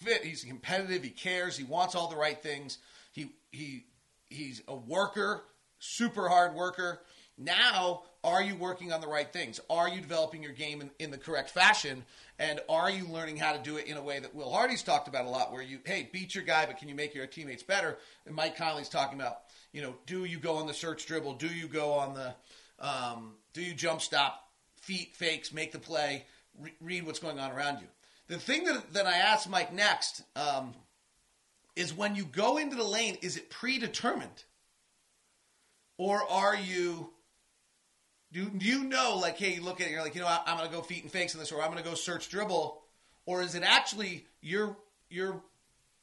fit. 0.00 0.24
He's 0.24 0.42
competitive. 0.42 1.04
He 1.04 1.10
cares. 1.10 1.56
He 1.56 1.62
wants 1.62 1.94
all 1.94 2.08
the 2.08 2.16
right 2.16 2.42
things. 2.42 2.78
He 3.12 3.30
he 3.52 3.84
he's 4.28 4.60
a 4.66 4.74
worker, 4.74 5.44
super 5.82 6.28
hard 6.28 6.54
worker. 6.54 7.00
Now, 7.36 8.02
are 8.22 8.42
you 8.42 8.54
working 8.54 8.92
on 8.92 9.00
the 9.00 9.08
right 9.08 9.30
things? 9.30 9.58
Are 9.68 9.88
you 9.88 10.00
developing 10.00 10.42
your 10.42 10.52
game 10.52 10.80
in, 10.80 10.90
in, 11.00 11.10
the 11.10 11.18
correct 11.18 11.50
fashion? 11.50 12.04
And 12.38 12.60
are 12.68 12.88
you 12.88 13.06
learning 13.08 13.38
how 13.38 13.52
to 13.52 13.58
do 13.58 13.78
it 13.78 13.86
in 13.86 13.96
a 13.96 14.02
way 14.02 14.20
that 14.20 14.34
Will 14.34 14.50
Hardy's 14.50 14.84
talked 14.84 15.08
about 15.08 15.24
a 15.24 15.28
lot, 15.28 15.52
where 15.52 15.62
you, 15.62 15.80
hey, 15.84 16.08
beat 16.12 16.34
your 16.36 16.44
guy, 16.44 16.66
but 16.66 16.78
can 16.78 16.88
you 16.88 16.94
make 16.94 17.14
your 17.14 17.26
teammates 17.26 17.64
better? 17.64 17.98
And 18.26 18.34
Mike 18.34 18.56
Conley's 18.56 18.88
talking 18.88 19.18
about, 19.18 19.38
you 19.72 19.82
know, 19.82 19.96
do 20.06 20.24
you 20.24 20.38
go 20.38 20.56
on 20.56 20.68
the 20.68 20.74
search 20.74 21.04
dribble? 21.06 21.34
Do 21.34 21.48
you 21.48 21.66
go 21.66 21.94
on 21.94 22.14
the, 22.14 22.34
um, 22.78 23.34
do 23.52 23.62
you 23.62 23.74
jump 23.74 24.02
stop, 24.02 24.48
feet 24.76 25.16
fakes, 25.16 25.52
make 25.52 25.72
the 25.72 25.80
play, 25.80 26.26
re- 26.60 26.74
read 26.80 27.06
what's 27.06 27.18
going 27.18 27.40
on 27.40 27.50
around 27.50 27.80
you? 27.80 27.88
The 28.28 28.38
thing 28.38 28.64
that, 28.64 28.92
that 28.92 29.06
I 29.06 29.16
asked 29.16 29.50
Mike 29.50 29.72
next 29.72 30.22
um, 30.36 30.74
is 31.74 31.92
when 31.92 32.14
you 32.14 32.24
go 32.24 32.58
into 32.58 32.76
the 32.76 32.84
lane, 32.84 33.18
is 33.20 33.36
it 33.36 33.50
predetermined? 33.50 34.44
Or 35.98 36.22
are 36.30 36.56
you 36.56 37.10
do, 38.32 38.48
do 38.48 38.64
you 38.64 38.84
know, 38.84 39.18
like, 39.20 39.36
hey, 39.36 39.54
you 39.54 39.62
look 39.62 39.80
at 39.80 39.88
it, 39.88 39.90
you're 39.90 40.02
like, 40.02 40.14
you 40.14 40.22
know, 40.22 40.26
I, 40.26 40.40
am 40.46 40.58
to 40.58 40.72
go 40.72 40.80
feet 40.80 41.02
and 41.02 41.12
fakes 41.12 41.34
in 41.34 41.40
this, 41.40 41.52
or 41.52 41.62
I'm 41.62 41.74
to 41.76 41.82
go 41.82 41.94
search 41.94 42.30
dribble, 42.30 42.80
or 43.26 43.42
is 43.42 43.54
it 43.54 43.62
actually 43.62 44.24
you're 44.40 44.76
you're 45.10 45.42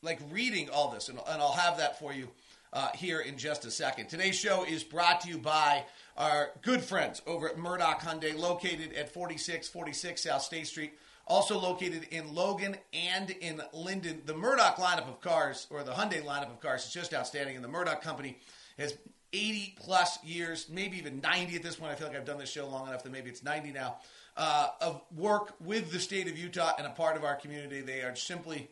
like 0.04 0.20
reading 0.32 0.70
all 0.70 0.92
this, 0.92 1.10
and, 1.10 1.20
and 1.28 1.42
I'll 1.42 1.54
have 1.54 1.78
that 1.78 2.00
for 2.00 2.14
you 2.14 2.30
uh, 2.72 2.90
here 2.94 3.20
in 3.20 3.38
just 3.38 3.66
a 3.66 3.72
second. 3.72 4.10
Today's 4.10 4.36
show 4.36 4.64
is 4.64 4.84
brought 4.84 5.22
to 5.22 5.28
you 5.28 5.40
by 5.40 5.86
our 6.16 6.52
good 6.62 6.82
friends 6.82 7.22
over 7.26 7.50
at 7.50 7.58
Murdoch 7.58 8.02
Hyundai, 8.02 8.38
located 8.38 8.94
at 8.94 9.12
4646 9.12 10.24
South 10.24 10.42
State 10.44 10.68
Street. 10.68 10.94
Also 11.26 11.60
located 11.60 12.08
in 12.10 12.34
Logan 12.34 12.76
and 12.92 13.30
in 13.30 13.62
Lindon. 13.72 14.24
The 14.26 14.34
Murdoch 14.34 14.78
lineup 14.78 15.08
of 15.08 15.22
cars, 15.22 15.68
or 15.70 15.84
the 15.84 15.92
Hyundai 15.92 16.24
lineup 16.24 16.50
of 16.50 16.60
cars, 16.60 16.86
is 16.86 16.92
just 16.92 17.14
outstanding, 17.14 17.56
and 17.56 17.64
the 17.64 17.70
Murdoch 17.70 18.02
company 18.02 18.38
has 18.80 18.96
80 19.34 19.76
plus 19.80 20.24
years, 20.24 20.68
maybe 20.70 20.98
even 20.98 21.22
90 21.22 21.56
at 21.56 21.64
this 21.64 21.76
point. 21.76 21.92
I 21.92 21.96
feel 21.96 22.08
like 22.08 22.16
I've 22.16 22.26
done 22.26 22.40
this 22.40 22.50
show 22.50 22.68
long 22.68 22.88
enough 22.88 23.04
that 23.04 23.12
maybe 23.12 23.30
it's 23.30 23.44
90 23.44 23.72
now. 23.72 23.98
uh, 24.40 24.70
of 24.82 25.02
work 25.16 25.54
with 25.60 25.92
the 25.92 26.00
state 26.00 26.28
of 26.28 26.38
Utah 26.38 26.72
and 26.78 26.88
a 26.88 26.92
part 26.92 27.18
of 27.18 27.24
our 27.26 27.36
community. 27.36 27.82
They 27.82 28.02
are 28.02 28.16
simply 28.16 28.70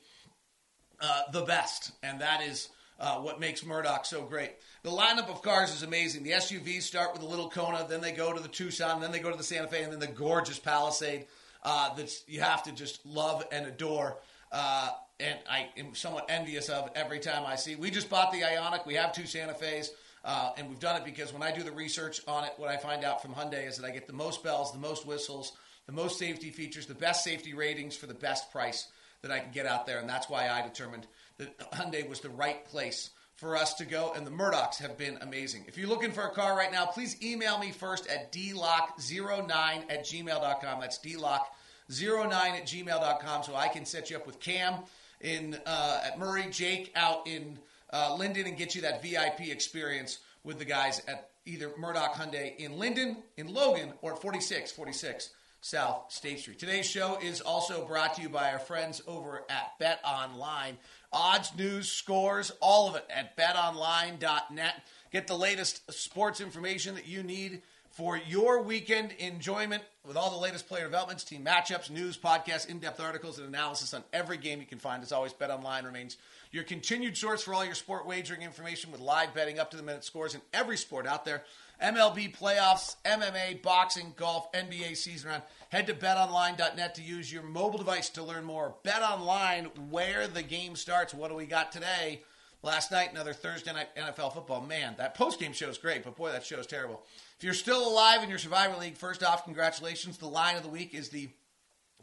uh, 1.02 1.24
the 1.34 1.42
best, 1.42 1.92
and 2.02 2.22
that 2.22 2.42
is 2.42 2.70
uh, 3.00 3.18
what 3.18 3.40
makes 3.40 3.66
Murdoch 3.66 4.06
so 4.06 4.24
great. 4.24 4.54
The 4.84 4.90
lineup 4.90 5.30
of 5.30 5.42
cars 5.42 5.74
is 5.74 5.84
amazing. 5.84 6.24
The 6.24 6.32
SUVs 6.32 6.84
start 6.84 7.12
with 7.12 7.22
the 7.22 7.28
little 7.28 7.50
Kona, 7.50 7.86
then 7.88 8.02
they 8.02 8.14
go 8.14 8.34
to 8.34 8.40
the 8.40 8.48
Tucson, 8.48 9.02
then 9.02 9.12
they 9.12 9.20
go 9.20 9.30
to 9.30 9.38
the 9.38 9.44
Santa 9.44 9.68
Fe, 9.68 9.84
and 9.84 9.92
then 9.92 10.00
the 10.00 10.08
gorgeous 10.08 10.58
Palisade 10.58 11.28
uh, 11.64 11.94
that 11.96 12.12
you 12.28 12.40
have 12.40 12.64
to 12.64 12.72
just 12.72 13.06
love 13.06 13.44
and 13.52 13.68
adore. 13.68 14.18
Uh, 14.52 14.90
and 15.20 15.38
I 15.50 15.68
am 15.78 15.94
somewhat 15.96 16.28
envious 16.30 16.70
of 16.70 16.90
every 16.96 17.20
time 17.20 17.44
I 17.46 17.56
see. 17.56 17.76
We 17.76 17.92
just 17.92 18.10
bought 18.10 18.32
the 18.32 18.42
Ioniq. 18.42 18.86
We 18.86 18.94
have 18.94 19.12
two 19.12 19.26
Santa 19.26 19.54
Fe's. 19.54 19.92
Uh, 20.28 20.52
and 20.58 20.68
we've 20.68 20.80
done 20.80 20.98
it 20.98 21.06
because 21.06 21.32
when 21.32 21.42
I 21.42 21.54
do 21.54 21.64
the 21.64 21.72
research 21.72 22.20
on 22.28 22.44
it, 22.44 22.52
what 22.58 22.70
I 22.70 22.76
find 22.76 23.06
out 23.06 23.22
from 23.22 23.34
Hyundai 23.34 23.66
is 23.66 23.78
that 23.78 23.86
I 23.86 23.92
get 23.92 24.08
the 24.08 24.14
most 24.14 24.44
bells, 24.44 24.74
the 24.74 24.78
most 24.78 25.08
whistles, 25.08 25.54
the 25.86 25.94
most 25.94 26.20
safety 26.20 26.50
features, 26.50 26.86
the 26.86 26.94
best 26.94 27.24
safety 27.24 27.54
ratings 27.54 27.96
for 27.96 28.08
the 28.08 28.14
best 28.14 28.52
price 28.52 28.90
that 29.22 29.32
I 29.32 29.40
can 29.40 29.54
get 29.54 29.66
out 29.66 29.88
there. 29.88 30.00
And 30.00 30.10
that's 30.10 30.30
why 30.30 30.50
I 30.50 30.62
determined 30.62 31.08
that 31.38 31.58
Hyundai 31.72 32.08
was 32.10 32.20
the 32.20 32.30
right 32.30 32.66
place 32.66 33.12
for 33.38 33.56
us 33.56 33.76
to 33.76 33.86
go. 33.86 34.12
And 34.18 34.28
the 34.28 34.32
Murdochs 34.32 34.80
have 34.80 34.98
been 34.98 35.18
amazing. 35.22 35.64
If 35.66 35.78
you're 35.78 35.88
looking 35.88 36.12
for 36.12 36.24
a 36.24 36.32
car 36.32 36.58
right 36.58 36.74
now, 36.74 36.88
please 36.88 37.16
email 37.24 37.58
me 37.58 37.72
first 37.72 38.06
at 38.08 38.34
dlock09 38.34 39.50
at 39.90 40.06
gmail.com. 40.06 40.82
That's 40.82 41.00
dlock09 41.00 42.34
at 42.34 42.66
gmail.com 42.68 43.44
so 43.44 43.56
I 43.56 43.70
can 43.70 43.86
set 43.86 44.10
you 44.10 44.18
up 44.18 44.28
with 44.28 44.42
Cam 44.42 44.74
in 45.22 45.58
uh, 45.66 46.02
at 46.06 46.20
Murray, 46.20 46.48
Jake 46.52 46.92
out 46.98 47.28
in 47.28 47.58
uh, 47.92 48.16
Lindon, 48.18 48.48
and 48.48 48.58
get 48.58 48.76
you 48.76 48.82
that 48.82 49.02
VIP 49.02 49.50
experience 49.50 50.20
with 50.44 50.60
the 50.60 50.66
guys 50.66 51.02
at 51.08 51.30
either 51.46 51.72
Murdoch 51.78 52.14
Hyundai 52.14 52.56
in 52.58 52.78
Lindon, 52.78 53.18
in 53.38 53.54
Logan, 53.54 53.94
or 54.02 54.14
at 54.14 54.22
4646 54.22 55.32
South 55.62 56.06
State 56.10 56.40
Street. 56.40 56.60
Today's 56.60 56.86
show 56.86 57.18
is 57.22 57.42
also 57.42 57.86
brought 57.86 58.16
to 58.16 58.22
you 58.22 58.30
by 58.30 58.52
our 58.52 58.60
friends 58.60 59.02
over 59.08 59.44
at 59.50 59.78
Bet 59.80 60.00
Online. 60.06 60.78
Odds, 61.12 61.52
news, 61.58 61.90
scores, 61.90 62.52
all 62.62 62.90
of 62.90 62.96
it 62.96 63.06
at 63.10 63.36
betonline.net. 63.38 64.74
Get 65.12 65.28
the 65.28 65.38
latest 65.38 65.92
sports 65.92 66.42
information 66.42 66.96
that 66.96 67.08
you 67.08 67.24
need 67.24 67.62
for 67.98 68.16
your 68.16 68.62
weekend 68.62 69.12
enjoyment 69.14 69.82
with 70.06 70.16
all 70.16 70.30
the 70.30 70.38
latest 70.38 70.68
player 70.68 70.84
developments, 70.84 71.24
team 71.24 71.44
matchups, 71.44 71.90
news, 71.90 72.16
podcasts, 72.16 72.70
in-depth 72.70 73.00
articles, 73.00 73.40
and 73.40 73.48
analysis 73.48 73.92
on 73.92 74.04
every 74.14 74.38
game 74.38 74.60
you 74.60 74.68
can 74.68 74.78
find. 74.78 75.02
As 75.02 75.12
always, 75.12 75.34
BetOnline 75.34 75.84
remains 75.84 76.18
your 76.52 76.64
continued 76.64 77.18
source 77.18 77.42
for 77.42 77.56
all 77.56 77.66
your 77.66 77.74
sport 77.74 78.06
wagering 78.06 78.44
information 78.44 78.92
with 78.92 79.02
live 79.02 79.34
betting, 79.34 79.58
up 79.58 79.72
to 79.72 79.78
the 79.78 79.82
minute 79.82 80.04
scores 80.04 80.36
in 80.36 80.42
every 80.54 80.78
sport 80.78 81.08
out 81.08 81.26
there. 81.26 81.42
MLB 81.82 82.38
playoffs, 82.38 82.98
MMA, 83.04 83.64
boxing, 83.64 84.14
golf, 84.16 84.52
NBA 84.52 84.96
season 84.96 85.32
round. 85.32 85.42
Head 85.70 85.88
to 85.88 85.96
betonline.net 85.96 86.94
to 86.94 87.02
use 87.02 87.34
your 87.34 87.42
mobile 87.42 87.80
device 87.80 88.10
to 88.10 88.22
learn 88.22 88.44
more. 88.44 88.76
Bet 88.84 89.02
online 89.02 89.72
where 89.90 90.28
the 90.28 90.44
game 90.44 90.76
starts. 90.76 91.16
What 91.16 91.32
do 91.32 91.36
we 91.36 91.48
got 91.48 91.72
today? 91.72 92.22
Last 92.62 92.92
night, 92.92 93.12
another 93.12 93.34
Thursday 93.34 93.74
night 93.74 93.96
NFL 93.96 94.34
football. 94.34 94.62
Man, 94.62 94.94
that 94.98 95.16
post-game 95.16 95.54
show 95.54 95.70
is 95.70 95.78
great, 95.80 96.04
but 96.04 96.16
boy, 96.16 96.32
that 96.32 96.46
show 96.46 96.60
is 96.60 96.68
terrible. 96.68 97.02
If 97.38 97.44
you're 97.44 97.54
still 97.54 97.88
alive 97.88 98.24
in 98.24 98.30
your 98.30 98.40
Survivor 98.40 98.78
League, 98.78 98.98
first 98.98 99.22
off, 99.22 99.44
congratulations. 99.44 100.18
The 100.18 100.26
line 100.26 100.56
of 100.56 100.64
the 100.64 100.70
week 100.70 100.96
is 100.96 101.10
the 101.10 101.30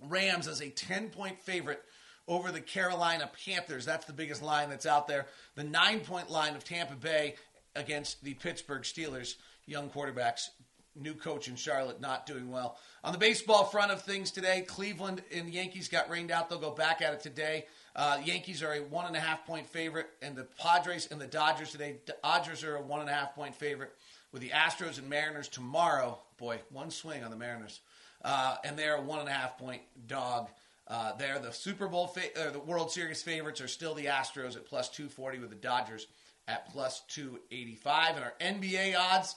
Rams 0.02 0.46
as 0.46 0.60
a 0.60 0.66
10-point 0.70 1.40
favorite 1.40 1.82
over 2.28 2.52
the 2.52 2.60
Carolina 2.60 3.28
Panthers. 3.44 3.84
That's 3.84 4.06
the 4.06 4.12
biggest 4.12 4.42
line 4.44 4.70
that's 4.70 4.86
out 4.86 5.08
there. 5.08 5.26
The 5.56 5.64
nine-point 5.64 6.30
line 6.30 6.54
of 6.54 6.62
Tampa 6.62 6.94
Bay 6.94 7.34
against 7.74 8.22
the 8.22 8.34
Pittsburgh 8.34 8.82
Steelers. 8.82 9.34
Young 9.66 9.90
quarterbacks, 9.90 10.50
new 10.94 11.14
coach 11.14 11.48
in 11.48 11.56
Charlotte, 11.56 12.00
not 12.00 12.26
doing 12.26 12.52
well. 12.52 12.78
On 13.02 13.10
the 13.10 13.18
baseball 13.18 13.64
front 13.64 13.90
of 13.90 14.02
things 14.02 14.30
today, 14.30 14.60
Cleveland 14.60 15.20
and 15.34 15.48
the 15.48 15.52
Yankees 15.52 15.88
got 15.88 16.08
rained 16.08 16.30
out. 16.30 16.48
They'll 16.48 16.60
go 16.60 16.70
back 16.70 17.02
at 17.02 17.12
it 17.12 17.20
today. 17.20 17.66
Uh, 17.96 18.18
Yankees 18.24 18.62
are 18.62 18.74
a 18.74 18.82
one 18.82 19.06
and 19.06 19.16
a 19.16 19.20
half 19.20 19.44
point 19.46 19.66
favorite, 19.66 20.10
and 20.22 20.36
the 20.36 20.46
Padres 20.60 21.08
and 21.10 21.20
the 21.20 21.26
Dodgers 21.26 21.72
today. 21.72 21.96
Dodgers 22.22 22.62
are 22.62 22.76
a 22.76 22.82
one 22.82 23.00
and 23.00 23.10
a 23.10 23.12
half 23.12 23.34
point 23.34 23.56
favorite 23.56 23.92
with 24.34 24.42
the 24.42 24.50
Astros 24.50 24.98
and 24.98 25.08
Mariners 25.08 25.48
tomorrow. 25.48 26.18
Boy, 26.38 26.58
one 26.70 26.90
swing 26.90 27.22
on 27.22 27.30
the 27.30 27.36
Mariners, 27.36 27.80
uh, 28.24 28.56
and 28.64 28.76
they're 28.76 28.96
a 28.96 29.00
one 29.00 29.20
and 29.20 29.28
a 29.28 29.32
half 29.32 29.56
point 29.56 29.80
dog. 30.08 30.50
Uh, 30.88 31.14
they're 31.16 31.38
the 31.38 31.52
Super 31.52 31.86
Bowl, 31.86 32.08
fa- 32.08 32.44
or 32.44 32.50
the 32.50 32.58
World 32.58 32.90
Series 32.90 33.22
favorites 33.22 33.60
are 33.60 33.68
still 33.68 33.94
the 33.94 34.06
Astros 34.06 34.56
at 34.56 34.66
plus 34.66 34.90
240 34.90 35.38
with 35.38 35.50
the 35.50 35.56
Dodgers 35.56 36.08
at 36.48 36.70
plus 36.72 37.02
285. 37.08 38.16
And 38.16 38.24
our 38.24 38.34
NBA 38.40 38.98
odds, 38.98 39.36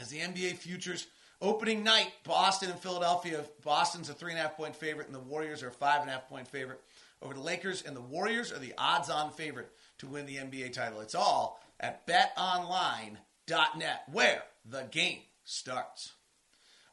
as 0.00 0.08
the 0.08 0.18
NBA 0.18 0.56
futures 0.56 1.06
opening 1.42 1.84
night, 1.84 2.10
Boston 2.24 2.70
and 2.70 2.80
Philadelphia. 2.80 3.44
Boston's 3.62 4.08
a 4.08 4.14
three 4.14 4.32
and 4.32 4.40
a 4.40 4.42
half 4.42 4.56
point 4.56 4.74
favorite, 4.74 5.06
and 5.06 5.14
the 5.14 5.20
Warriors 5.20 5.62
are 5.62 5.68
a 5.68 5.72
five 5.72 6.00
and 6.00 6.08
a 6.08 6.14
half 6.14 6.30
point 6.30 6.48
favorite 6.48 6.80
over 7.20 7.34
the 7.34 7.40
Lakers. 7.40 7.82
And 7.82 7.94
the 7.94 8.00
Warriors 8.00 8.52
are 8.52 8.58
the 8.58 8.72
odds 8.78 9.10
on 9.10 9.30
favorite 9.32 9.70
to 9.98 10.06
win 10.06 10.24
the 10.24 10.36
NBA 10.36 10.72
title. 10.72 11.02
It's 11.02 11.14
all 11.14 11.60
at 11.78 12.06
betonline.net, 13.46 14.02
where 14.10 14.42
the 14.64 14.82
game 14.90 15.18
starts. 15.44 16.12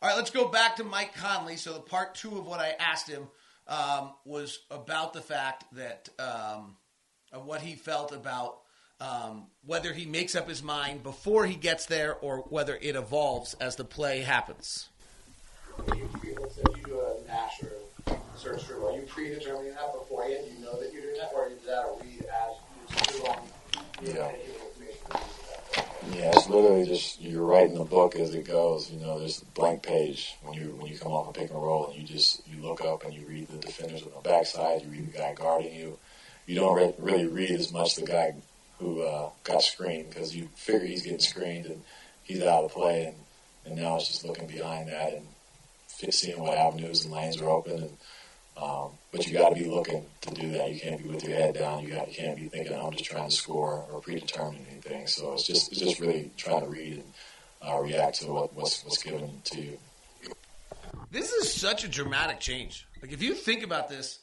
All 0.01 0.09
right, 0.09 0.15
let's 0.15 0.31
go 0.31 0.47
back 0.47 0.77
to 0.77 0.83
Mike 0.83 1.13
Conley. 1.15 1.57
So, 1.57 1.73
the 1.73 1.79
part 1.79 2.15
two 2.15 2.37
of 2.37 2.45
what 2.45 2.59
I 2.59 2.73
asked 2.79 3.09
him 3.09 3.27
um, 3.67 4.13
was 4.25 4.59
about 4.71 5.13
the 5.13 5.21
fact 5.21 5.65
that 5.73 6.09
um, 6.19 6.77
of 7.31 7.45
what 7.45 7.61
he 7.61 7.75
felt 7.75 8.11
about 8.11 8.59
um, 9.01 9.47
whether 9.65 9.93
he 9.93 10.05
makes 10.05 10.35
up 10.35 10.47
his 10.47 10.61
mind 10.61 11.03
before 11.03 11.45
he 11.45 11.55
gets 11.55 11.85
there 11.85 12.15
or 12.15 12.39
whether 12.49 12.77
it 12.81 12.95
evolves 12.95 13.53
as 13.55 13.75
the 13.75 13.85
play 13.85 14.21
happens. 14.21 14.89
You, 15.95 16.09
you, 16.23 16.37
let's 16.41 16.55
say 16.55 16.63
you 16.75 16.83
do 16.83 16.99
a 16.99 17.15
Nasher 17.29 17.71
search 18.35 18.67
term. 18.67 18.83
Are 18.83 18.95
you 18.95 19.03
predetermining 19.03 19.73
that 19.73 19.93
beforehand? 19.93 20.45
You 20.53 20.65
know 20.65 20.79
that 20.79 20.91
you're 20.91 21.03
doing 21.03 21.15
that, 21.17 21.31
or 21.33 21.47
is 21.47 21.61
that 21.65 21.83
a 21.83 22.03
read 22.03 22.25
as 22.25 23.13
you 23.13 23.23
along? 23.23 23.47
Yeah. 24.01 24.31
Yeah, 26.19 26.31
it's 26.35 26.49
literally 26.49 26.85
just 26.85 27.21
you're 27.21 27.45
writing 27.45 27.75
the 27.75 27.85
book 27.85 28.17
as 28.17 28.35
it 28.35 28.45
goes. 28.45 28.91
You 28.91 28.99
know, 28.99 29.19
there's 29.19 29.41
a 29.41 29.45
blank 29.45 29.83
page 29.83 30.35
when 30.43 30.53
you 30.53 30.75
when 30.77 30.91
you 30.91 30.99
come 30.99 31.13
off 31.13 31.29
a 31.29 31.31
pick 31.31 31.49
and 31.49 31.63
roll, 31.63 31.87
and 31.87 31.95
you 31.95 32.05
just 32.05 32.45
you 32.45 32.61
look 32.61 32.83
up 32.83 33.05
and 33.05 33.13
you 33.13 33.25
read 33.25 33.47
the 33.47 33.57
defenders 33.57 34.03
on 34.03 34.09
the 34.13 34.29
backside. 34.29 34.81
You 34.81 34.89
read 34.89 35.13
the 35.13 35.17
guy 35.17 35.33
guarding 35.33 35.73
you. 35.73 35.97
You 36.45 36.55
don't 36.55 36.75
re- 36.75 36.93
really 36.97 37.27
read 37.27 37.51
as 37.51 37.71
much 37.71 37.95
the 37.95 38.05
guy 38.05 38.33
who 38.79 39.01
uh, 39.01 39.29
got 39.45 39.63
screened 39.63 40.09
because 40.09 40.35
you 40.35 40.49
figure 40.55 40.87
he's 40.87 41.03
getting 41.03 41.19
screened 41.19 41.67
and 41.67 41.83
he's 42.23 42.43
out 42.43 42.65
of 42.65 42.73
play, 42.73 43.05
and 43.05 43.15
and 43.65 43.81
now 43.81 43.95
it's 43.95 44.09
just 44.09 44.25
looking 44.25 44.47
behind 44.47 44.89
that 44.89 45.13
and 45.13 45.25
seeing 46.13 46.41
what 46.41 46.57
avenues 46.57 47.05
and 47.05 47.13
lanes 47.13 47.39
are 47.39 47.49
open 47.49 47.77
and 47.77 47.97
um, 48.61 48.91
but 49.11 49.25
you 49.25 49.33
got 49.33 49.49
to 49.49 49.55
be 49.55 49.69
looking 49.69 50.05
to 50.21 50.33
do 50.33 50.51
that. 50.51 50.71
You 50.71 50.79
can't 50.79 51.01
be 51.01 51.09
with 51.09 51.23
your 51.23 51.37
head 51.37 51.55
down. 51.55 51.83
You 51.83 51.93
got 51.93 52.09
you 52.09 52.15
can't 52.15 52.37
be 52.37 52.47
thinking 52.47 52.73
I'm 52.73 52.91
just 52.91 53.05
trying 53.05 53.29
to 53.29 53.35
score 53.35 53.85
or 53.91 54.01
predetermine 54.01 54.65
anything. 54.69 55.07
So 55.07 55.33
it's 55.33 55.45
just 55.45 55.71
it's 55.71 55.79
just 55.79 55.99
really 55.99 56.31
trying 56.35 56.61
to 56.61 56.67
read 56.67 56.93
and 56.93 57.13
uh, 57.61 57.79
react 57.79 58.21
to 58.21 58.27
what, 58.27 58.53
what's 58.53 58.83
what's 58.83 59.01
given 59.01 59.41
to 59.45 59.61
you. 59.61 59.77
This 61.11 61.31
is 61.31 61.53
such 61.53 61.83
a 61.83 61.87
dramatic 61.87 62.39
change. 62.39 62.85
Like 63.01 63.13
if 63.13 63.21
you 63.21 63.33
think 63.33 63.63
about 63.63 63.89
this, 63.89 64.19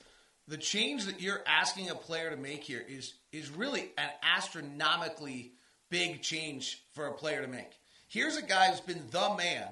the 0.48 0.56
change 0.56 1.06
that 1.06 1.20
you're 1.20 1.42
asking 1.46 1.90
a 1.90 1.94
player 1.94 2.30
to 2.30 2.36
make 2.36 2.62
here 2.62 2.84
is 2.86 3.14
is 3.32 3.50
really 3.50 3.90
an 3.96 4.10
astronomically 4.22 5.52
big 5.90 6.22
change 6.22 6.82
for 6.92 7.06
a 7.06 7.12
player 7.12 7.42
to 7.42 7.48
make. 7.48 7.70
Here's 8.08 8.36
a 8.36 8.42
guy 8.42 8.66
who's 8.66 8.80
been 8.80 9.02
the 9.10 9.34
man 9.36 9.66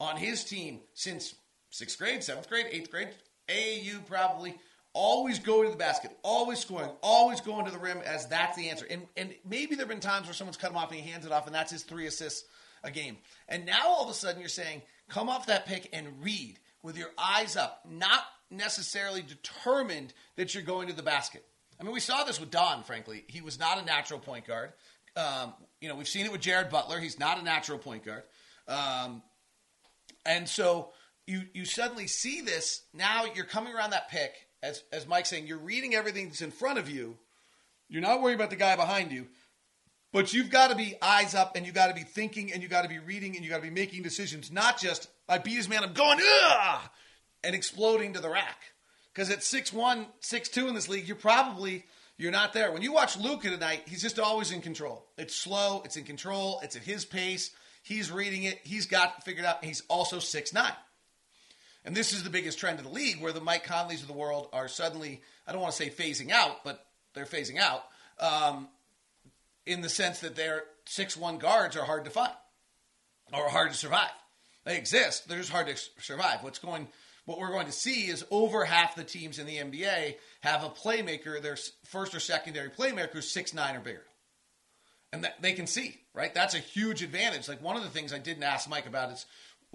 on 0.00 0.16
his 0.16 0.44
team 0.44 0.80
since 0.94 1.34
sixth 1.70 1.98
grade, 1.98 2.24
seventh 2.24 2.48
grade, 2.48 2.66
eighth 2.70 2.90
grade, 2.90 3.10
AAU 3.48 4.04
probably. 4.06 4.54
Always 4.98 5.40
going 5.40 5.66
to 5.66 5.70
the 5.70 5.76
basket, 5.76 6.10
always 6.22 6.58
scoring, 6.58 6.88
always 7.02 7.42
going 7.42 7.66
to 7.66 7.70
the 7.70 7.76
rim 7.76 7.98
as 7.98 8.28
that's 8.28 8.56
the 8.56 8.70
answer. 8.70 8.86
And 8.88 9.02
and 9.14 9.34
maybe 9.46 9.74
there 9.74 9.84
have 9.84 9.90
been 9.90 10.00
times 10.00 10.26
where 10.26 10.32
someone's 10.32 10.56
cut 10.56 10.70
him 10.70 10.78
off 10.78 10.90
and 10.90 10.98
he 10.98 11.10
hands 11.10 11.26
it 11.26 11.32
off, 11.32 11.44
and 11.44 11.54
that's 11.54 11.70
his 11.70 11.82
three 11.82 12.06
assists 12.06 12.48
a 12.82 12.90
game. 12.90 13.18
And 13.48 13.66
now 13.66 13.86
all 13.86 14.04
of 14.04 14.10
a 14.10 14.14
sudden 14.14 14.40
you're 14.40 14.48
saying, 14.48 14.80
come 15.08 15.28
off 15.28 15.46
that 15.46 15.66
pick 15.66 15.90
and 15.92 16.22
read 16.22 16.58
with 16.82 16.96
your 16.96 17.10
eyes 17.18 17.56
up, 17.56 17.82
not 17.88 18.22
necessarily 18.50 19.22
determined 19.22 20.14
that 20.36 20.54
you're 20.54 20.62
going 20.62 20.88
to 20.88 20.94
the 20.94 21.02
basket. 21.02 21.44
I 21.78 21.82
mean, 21.82 21.92
we 21.92 22.00
saw 22.00 22.24
this 22.24 22.40
with 22.40 22.50
Don, 22.50 22.84
frankly. 22.84 23.24
He 23.26 23.42
was 23.42 23.58
not 23.58 23.78
a 23.78 23.84
natural 23.84 24.20
point 24.20 24.46
guard. 24.46 24.72
Um, 25.16 25.52
you 25.80 25.88
know, 25.88 25.96
we've 25.96 26.08
seen 26.08 26.26
it 26.26 26.32
with 26.32 26.40
Jared 26.40 26.70
Butler. 26.70 26.98
He's 27.00 27.18
not 27.18 27.38
a 27.40 27.42
natural 27.42 27.78
point 27.78 28.04
guard. 28.04 28.22
Um, 28.68 29.22
and 30.24 30.48
so 30.48 30.90
you 31.26 31.42
you 31.52 31.64
suddenly 31.64 32.06
see 32.06 32.40
this. 32.40 32.82
Now 32.92 33.24
you're 33.24 33.44
coming 33.44 33.74
around 33.74 33.90
that 33.90 34.08
pick 34.10 34.32
as 34.62 34.82
as 34.92 35.06
Mike's 35.06 35.30
saying 35.30 35.46
you're 35.46 35.58
reading 35.58 35.94
everything 35.94 36.28
that's 36.28 36.42
in 36.42 36.50
front 36.50 36.78
of 36.78 36.88
you. 36.88 37.16
You're 37.88 38.02
not 38.02 38.20
worried 38.20 38.34
about 38.34 38.50
the 38.50 38.56
guy 38.56 38.76
behind 38.76 39.12
you 39.12 39.26
but 40.16 40.32
you've 40.32 40.48
got 40.48 40.70
to 40.70 40.74
be 40.74 40.94
eyes 41.02 41.34
up 41.34 41.56
and 41.56 41.66
you've 41.66 41.74
got 41.74 41.88
to 41.88 41.94
be 41.94 42.00
thinking 42.00 42.50
and 42.50 42.62
you've 42.62 42.70
got 42.70 42.82
to 42.82 42.88
be 42.88 42.98
reading 42.98 43.36
and 43.36 43.44
you 43.44 43.50
got 43.50 43.56
to 43.56 43.62
be 43.62 43.68
making 43.68 44.02
decisions 44.02 44.50
not 44.50 44.80
just 44.80 45.08
I 45.28 45.36
beat 45.36 45.56
his 45.56 45.68
man 45.68 45.82
I'm 45.82 45.92
going 45.92 46.18
Ugh! 46.22 46.80
and 47.44 47.54
exploding 47.54 48.14
to 48.14 48.20
the 48.20 48.30
rack. 48.30 48.58
Because 49.12 49.30
at 49.30 49.40
6'1 49.40 50.06
6'2 50.22 50.68
in 50.68 50.74
this 50.74 50.88
league 50.88 51.06
you're 51.06 51.16
probably 51.16 51.84
you're 52.16 52.32
not 52.32 52.54
there. 52.54 52.72
When 52.72 52.80
you 52.80 52.94
watch 52.94 53.18
Luka 53.18 53.50
tonight 53.50 53.82
he's 53.86 54.00
just 54.00 54.18
always 54.18 54.52
in 54.52 54.62
control. 54.62 55.06
It's 55.18 55.34
slow 55.34 55.82
it's 55.84 55.98
in 55.98 56.04
control 56.04 56.60
it's 56.62 56.76
at 56.76 56.82
his 56.82 57.04
pace. 57.04 57.50
He's 57.82 58.10
reading 58.10 58.44
it 58.44 58.60
he's 58.64 58.86
got 58.86 59.16
it 59.18 59.24
figured 59.24 59.44
out 59.44 59.62
he's 59.64 59.82
also 59.90 60.16
6'9 60.16 60.72
And 61.86 61.94
this 61.94 62.12
is 62.12 62.24
the 62.24 62.30
biggest 62.30 62.58
trend 62.58 62.80
of 62.80 62.84
the 62.84 62.90
league 62.90 63.22
where 63.22 63.32
the 63.32 63.40
Mike 63.40 63.64
Conleys 63.64 64.02
of 64.02 64.08
the 64.08 64.12
world 64.12 64.48
are 64.52 64.66
suddenly, 64.66 65.22
I 65.46 65.52
don't 65.52 65.62
want 65.62 65.72
to 65.72 65.82
say 65.82 65.88
phasing 65.88 66.32
out, 66.32 66.64
but 66.64 66.84
they're 67.14 67.24
phasing 67.24 67.58
out 67.58 67.84
um, 68.18 68.68
in 69.64 69.82
the 69.82 69.88
sense 69.88 70.18
that 70.20 70.34
their 70.34 70.64
6 70.86 71.16
1 71.16 71.38
guards 71.38 71.76
are 71.76 71.84
hard 71.84 72.04
to 72.04 72.10
find 72.10 72.32
or 73.32 73.48
hard 73.48 73.70
to 73.70 73.76
survive. 73.76 74.10
They 74.64 74.76
exist, 74.76 75.28
they're 75.28 75.38
just 75.38 75.52
hard 75.52 75.68
to 75.68 75.76
survive. 76.02 76.42
What's 76.42 76.58
going 76.58 76.88
what 77.24 77.40
we're 77.40 77.50
going 77.50 77.66
to 77.66 77.72
see 77.72 78.06
is 78.06 78.24
over 78.30 78.64
half 78.64 78.94
the 78.94 79.02
teams 79.02 79.40
in 79.40 79.46
the 79.46 79.56
NBA 79.56 80.14
have 80.42 80.62
a 80.62 80.68
playmaker, 80.68 81.42
their 81.42 81.56
first 81.84 82.14
or 82.14 82.20
secondary 82.20 82.70
playmaker, 82.70 83.10
who's 83.10 83.28
six 83.28 83.52
nine 83.52 83.74
or 83.74 83.80
bigger, 83.80 84.04
and 85.12 85.24
that 85.24 85.42
they 85.42 85.52
can 85.52 85.66
see. 85.66 86.00
Right, 86.14 86.32
that's 86.32 86.54
a 86.54 86.58
huge 86.58 87.02
advantage. 87.02 87.48
Like 87.48 87.62
one 87.62 87.76
of 87.76 87.82
the 87.82 87.90
things 87.90 88.12
I 88.12 88.18
didn't 88.18 88.44
ask 88.44 88.68
Mike 88.68 88.86
about 88.86 89.10
is 89.10 89.26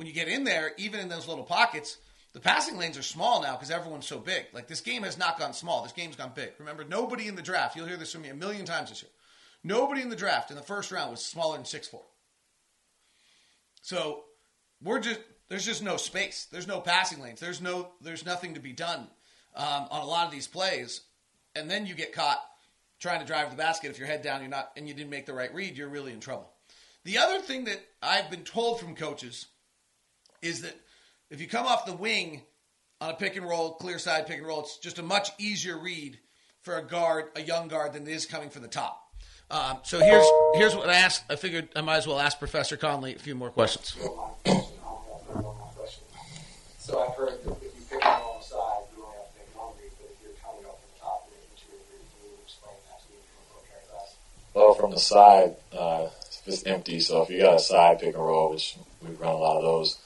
when 0.02 0.08
you 0.08 0.14
get 0.16 0.28
in 0.28 0.46
there, 0.46 0.72
even 0.78 1.00
in 1.00 1.10
those 1.10 1.28
little 1.28 1.44
pockets, 1.44 2.00
the 2.34 2.40
passing 2.40 2.76
lanes 2.76 2.98
are 2.98 3.04
small 3.04 3.40
now 3.44 3.52
because 3.52 3.70
everyone's 3.70 4.08
so 4.08 4.18
big. 4.18 4.48
Like 4.52 4.68
this 4.68 4.82
game 4.82 5.04
has 5.04 5.16
not 5.16 5.38
gone 5.38 5.54
small. 5.54 5.84
This 5.84 5.92
game's 5.92 6.16
gone 6.16 6.32
big. 6.34 6.54
Remember, 6.58 6.84
nobody 6.84 7.28
in 7.28 7.36
the 7.36 7.44
draft. 7.44 7.76
You'll 7.76 7.86
hear 7.86 7.98
this 7.98 8.12
from 8.12 8.24
me 8.24 8.30
a 8.30 8.34
million 8.34 8.66
times 8.66 8.90
this 8.90 9.04
year. 9.04 9.12
Nobody 9.64 10.02
in 10.02 10.10
the 10.10 10.16
draft 10.16 10.50
in 10.50 10.56
the 10.56 10.64
first 10.64 10.92
round 10.92 11.12
was 11.12 11.24
smaller 11.24 11.56
than 11.56 11.68
six 11.68 11.88
four. 11.88 12.02
So 13.84 14.24
we're 14.82 15.02
just 15.02 15.20
there's 15.50 15.68
just 15.68 15.84
no 15.84 15.98
space. 15.98 16.48
There's 16.52 16.66
no 16.66 16.82
passing 16.82 17.22
lanes. 17.22 17.40
There's 17.40 17.62
no 17.62 17.92
there's 18.02 18.26
nothing 18.26 18.56
to 18.56 18.60
be 18.60 18.74
done 18.74 19.02
um, 19.56 19.86
on 19.92 20.02
a 20.02 20.06
lot 20.08 20.26
of 20.26 20.32
these 20.32 20.48
plays, 20.48 21.02
and 21.54 21.70
then 21.70 21.86
you 21.86 21.94
get 21.94 22.12
caught 22.12 22.40
trying 23.00 23.20
to 23.20 23.28
drive 23.28 23.52
the 23.52 23.56
basket. 23.56 23.92
If 23.92 24.00
your 24.00 24.08
head 24.08 24.24
down, 24.24 24.42
you're 24.42 24.50
not, 24.50 24.72
and 24.76 24.88
you 24.88 24.96
didn't 24.96 25.12
make 25.12 25.28
the 25.28 25.34
right 25.36 25.54
read, 25.54 25.78
you're 25.78 25.90
really 25.90 26.12
in 26.12 26.22
trouble. 26.22 26.52
The 27.04 27.20
other 27.20 27.40
thing 27.40 27.66
that 27.66 27.82
I've 28.02 28.32
been 28.32 28.44
told 28.44 28.80
from 28.80 28.96
coaches 28.96 29.46
is 30.42 30.62
that 30.62 30.76
if 31.30 31.40
you 31.42 31.48
come 31.48 31.66
off 31.66 31.86
the 31.86 31.96
wing 31.96 32.42
on 33.00 33.12
a 33.12 33.14
pick 33.14 33.36
and 33.36 33.48
roll, 33.48 33.74
clear 33.74 34.00
side 34.00 34.28
pick 34.28 34.38
and 34.38 34.48
roll, 34.48 34.62
it's 34.62 34.78
just 34.78 35.00
a 35.00 35.04
much 35.04 35.30
easier 35.38 35.78
read 35.78 36.20
for 36.62 36.78
a 36.78 36.84
guard, 36.86 37.26
a 37.36 37.42
young 37.42 37.68
guard, 37.68 37.94
than 37.94 38.08
it 38.08 38.12
is 38.12 38.26
coming 38.26 38.50
from 38.50 38.62
the 38.62 38.68
top. 38.68 39.00
Um, 39.50 39.80
so 39.84 40.00
here's 40.00 40.26
here's 40.54 40.76
what 40.76 40.90
I 40.90 40.96
asked. 40.96 41.24
I 41.30 41.36
figured 41.36 41.70
I 41.76 41.82
might 41.82 41.98
as 41.98 42.08
well 42.08 42.20
ask 42.20 42.40
Professor 42.40 42.78
Conley 42.78 43.16
a 43.16 43.20
few 43.20 43.36
more 43.36 43.50
questions. 43.50 43.96
So 46.80 47.00
I've 47.00 47.16
heard 47.16 47.44
that 47.44 47.52
if 47.52 47.64
you 47.64 47.72
pick 47.90 48.04
and 48.04 48.24
on 48.24 48.40
the 48.40 48.46
side, 48.46 48.84
you 48.96 49.04
only 49.04 49.18
have 49.18 49.32
to 49.32 49.38
make 49.38 49.56
one 49.56 49.74
read, 49.78 49.92
but 50.00 50.10
if 50.12 50.18
you're 50.24 50.34
coming 50.44 50.66
off 50.66 50.80
the 50.82 51.00
top, 51.00 51.28
you 51.30 51.36
make 51.38 51.56
two 51.56 51.72
reads. 51.72 52.12
Can 52.20 52.30
you 52.32 52.38
explain 52.44 52.76
that 52.90 53.00
to 53.00 53.08
me 53.12 53.18
from 53.28 53.60
a 53.60 53.72
class? 53.92 54.16
Well, 54.54 54.74
from 54.74 54.92
the 54.92 55.00
side, 55.00 55.56
uh, 55.78 56.10
it's 56.46 56.64
empty. 56.64 57.00
So 57.00 57.22
if 57.22 57.30
you 57.30 57.40
got 57.40 57.56
a 57.56 57.60
side 57.60 58.00
pick 58.00 58.16
and 58.16 58.24
roll, 58.24 58.52
which 58.52 58.78
we 59.02 59.14
run 59.16 59.34
a 59.34 59.38
lot 59.38 59.58
of 59.58 59.64
those, 59.64 59.98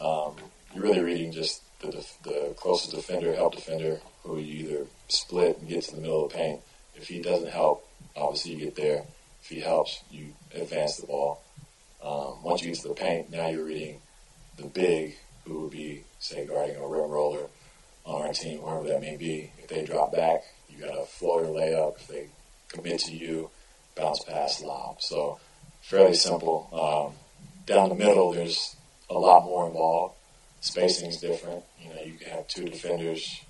um, 0.00 0.36
you're 0.74 0.84
really 0.84 1.00
reading 1.00 1.32
just 1.32 1.62
the, 1.80 1.90
the 2.22 2.54
closest 2.56 2.94
defender, 2.94 3.34
help 3.34 3.54
defender, 3.54 4.00
who 4.22 4.38
you 4.38 4.66
either 4.66 4.86
split 5.08 5.58
and 5.58 5.68
get 5.68 5.82
to 5.84 5.96
the 5.96 6.00
middle 6.00 6.24
of 6.24 6.32
the 6.32 6.36
paint. 6.36 6.60
If 6.94 7.08
he 7.08 7.20
doesn't 7.20 7.50
help, 7.50 7.86
obviously 8.16 8.52
you 8.52 8.58
get 8.58 8.76
there. 8.76 9.04
If 9.42 9.48
he 9.48 9.60
helps, 9.60 10.02
you 10.10 10.34
advance 10.54 10.96
the 10.96 11.06
ball. 11.06 11.42
Um, 12.02 12.42
once 12.42 12.62
you 12.62 12.70
get 12.70 12.80
to 12.80 12.88
the 12.88 12.94
paint, 12.94 13.30
now 13.30 13.48
you're 13.48 13.64
reading 13.64 14.00
the 14.56 14.66
big, 14.66 15.16
who 15.44 15.62
would 15.62 15.70
be, 15.70 16.04
say, 16.18 16.46
guarding 16.46 16.76
a 16.76 16.86
rim 16.86 17.10
roller 17.10 17.46
on 18.04 18.22
our 18.22 18.32
team, 18.32 18.62
wherever 18.62 18.86
that 18.88 19.00
may 19.00 19.16
be. 19.16 19.52
If 19.58 19.68
they 19.68 19.84
drop 19.84 20.12
back, 20.12 20.42
you 20.68 20.84
got 20.84 20.98
a 20.98 21.04
floater 21.04 21.46
layup. 21.46 21.96
If 21.96 22.08
they 22.08 22.26
commit 22.68 23.00
to 23.00 23.16
you, 23.16 23.50
bounce 23.96 24.22
pass, 24.24 24.62
lob. 24.62 25.02
So 25.02 25.40
fairly 25.82 26.14
simple. 26.14 26.68
Um, 26.72 27.14
down 27.66 27.88
the 27.88 27.94
middle, 27.94 28.32
there's 28.32 28.76
a 29.10 29.18
lot 29.18 29.44
more 29.44 29.66
involved. 29.66 30.14
Spacing 30.60 31.08
is 31.08 31.18
different. 31.18 31.64
You 31.82 31.90
know, 31.90 32.02
you 32.02 32.12
can 32.14 32.30
have 32.30 32.46
two 32.48 32.64
defenders, 32.64 33.42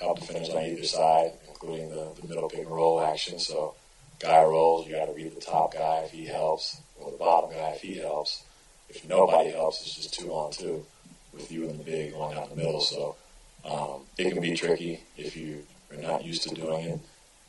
help 0.00 0.20
defenders 0.20 0.50
on 0.50 0.64
either 0.64 0.84
side, 0.84 1.32
including 1.48 1.90
the, 1.90 2.12
the 2.20 2.28
middle 2.28 2.48
pick 2.48 2.60
and 2.60 2.70
roll 2.70 3.00
action. 3.00 3.38
So 3.38 3.74
guy 4.18 4.42
rolls, 4.42 4.86
you 4.86 4.94
got 4.94 5.06
to 5.06 5.12
read 5.12 5.34
the 5.34 5.40
top 5.40 5.74
guy 5.74 6.02
if 6.04 6.10
he 6.10 6.26
helps, 6.26 6.80
or 7.00 7.10
the 7.10 7.18
bottom 7.18 7.50
guy 7.50 7.70
if 7.70 7.82
he 7.82 7.98
helps. 7.98 8.44
If 8.88 9.06
nobody 9.08 9.50
helps, 9.50 9.82
it's 9.82 9.94
just 9.94 10.14
two 10.14 10.32
on 10.32 10.52
two 10.52 10.86
with 11.32 11.52
you 11.52 11.68
and 11.68 11.78
the 11.78 11.84
big 11.84 12.12
going 12.12 12.36
out 12.36 12.50
the 12.50 12.56
middle. 12.56 12.80
So 12.80 13.16
um, 13.64 14.02
it 14.16 14.32
can 14.32 14.40
be 14.40 14.54
tricky 14.54 15.00
if 15.16 15.36
you 15.36 15.64
are 15.90 16.00
not 16.00 16.24
used 16.24 16.48
to 16.48 16.54
doing 16.54 16.84
it. 16.84 17.00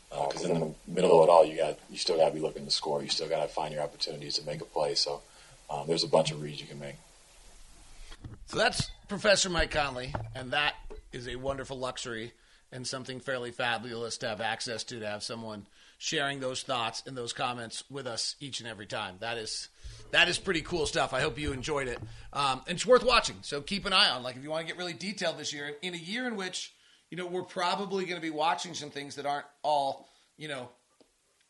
Because 0.10 0.46
uh, 0.46 0.50
in 0.50 0.60
the 0.60 0.74
middle 0.88 1.22
of 1.22 1.30
it 1.30 1.32
all, 1.32 1.46
you 1.46 1.58
got 1.58 1.78
you 1.92 1.98
still 1.98 2.18
got 2.18 2.30
to 2.30 2.34
be 2.34 2.42
looking 2.42 2.66
to 2.66 2.72
score. 2.72 3.04
You 3.04 3.10
still 3.10 3.30
got 3.30 3.44
to 3.44 3.48
find 3.48 3.74
your 3.74 3.84
opportunities 3.84 4.36
to 4.36 4.46
make 4.46 4.60
a 4.60 4.66
play. 4.66 4.96
So 4.96 5.22
um, 5.70 5.86
there's 5.88 6.04
a 6.04 6.08
bunch 6.08 6.32
of 6.32 6.42
reads 6.42 6.60
you 6.60 6.68
can 6.68 6.80
make. 6.80 6.96
So 8.50 8.58
that's 8.58 8.90
Professor 9.08 9.48
Mike 9.48 9.70
Conley, 9.70 10.12
and 10.34 10.50
that 10.54 10.74
is 11.14 11.28
a 11.28 11.36
wonderful 11.36 11.78
luxury 11.78 12.34
and 12.72 12.86
something 12.86 13.20
fairly 13.20 13.52
fabulous 13.52 14.18
to 14.18 14.28
have 14.28 14.42
access 14.42 14.84
to, 14.86 15.00
to 15.00 15.08
have 15.08 15.22
someone 15.22 15.68
sharing 16.00 16.40
those 16.40 16.64
thoughts 16.64 17.04
and 17.06 17.16
those 17.16 17.32
comments 17.32 17.84
with 17.92 18.08
us 18.08 18.36
each 18.40 18.60
and 18.60 18.68
every 18.68 18.88
time. 18.88 19.18
That 19.20 19.38
is 19.38 19.70
that 20.10 20.30
is 20.30 20.40
pretty 20.40 20.62
cool 20.62 20.88
stuff. 20.88 21.14
I 21.14 21.22
hope 21.22 21.38
you 21.38 21.52
enjoyed 21.52 21.88
it. 21.88 22.00
Um, 22.34 22.64
and 22.68 22.76
it's 22.76 22.88
worth 22.88 23.04
watching. 23.04 23.36
So 23.44 23.62
keep 23.62 23.86
an 23.86 23.94
eye 23.94 24.10
on. 24.10 24.24
Like 24.24 24.36
if 24.36 24.42
you 24.42 24.50
want 24.50 24.66
to 24.66 24.74
get 24.74 24.80
really 24.80 24.94
detailed 24.94 25.38
this 25.38 25.54
year, 25.54 25.76
in 25.84 25.94
a 25.94 25.98
year 25.98 26.26
in 26.26 26.36
which 26.36 26.74
you 27.12 27.18
know 27.20 27.28
we're 27.28 27.44
probably 27.44 28.06
going 28.06 28.20
to 28.20 28.28
be 28.28 28.34
watching 28.34 28.74
some 28.74 28.90
things 28.90 29.18
that 29.18 29.28
aren't 29.28 29.46
all 29.62 30.10
you 30.38 30.48
know 30.48 30.70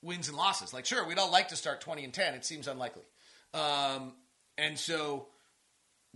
wins 0.01 0.27
and 0.27 0.35
losses. 0.35 0.73
Like 0.73 0.85
sure, 0.85 1.07
we'd 1.07 1.17
all 1.17 1.31
like 1.31 1.47
to 1.47 1.55
start 1.55 1.79
twenty 1.79 2.03
and 2.03 2.13
ten. 2.13 2.33
It 2.33 2.43
seems 2.43 2.67
unlikely. 2.67 3.03
Um, 3.53 4.15
and 4.57 4.77
so, 4.77 5.27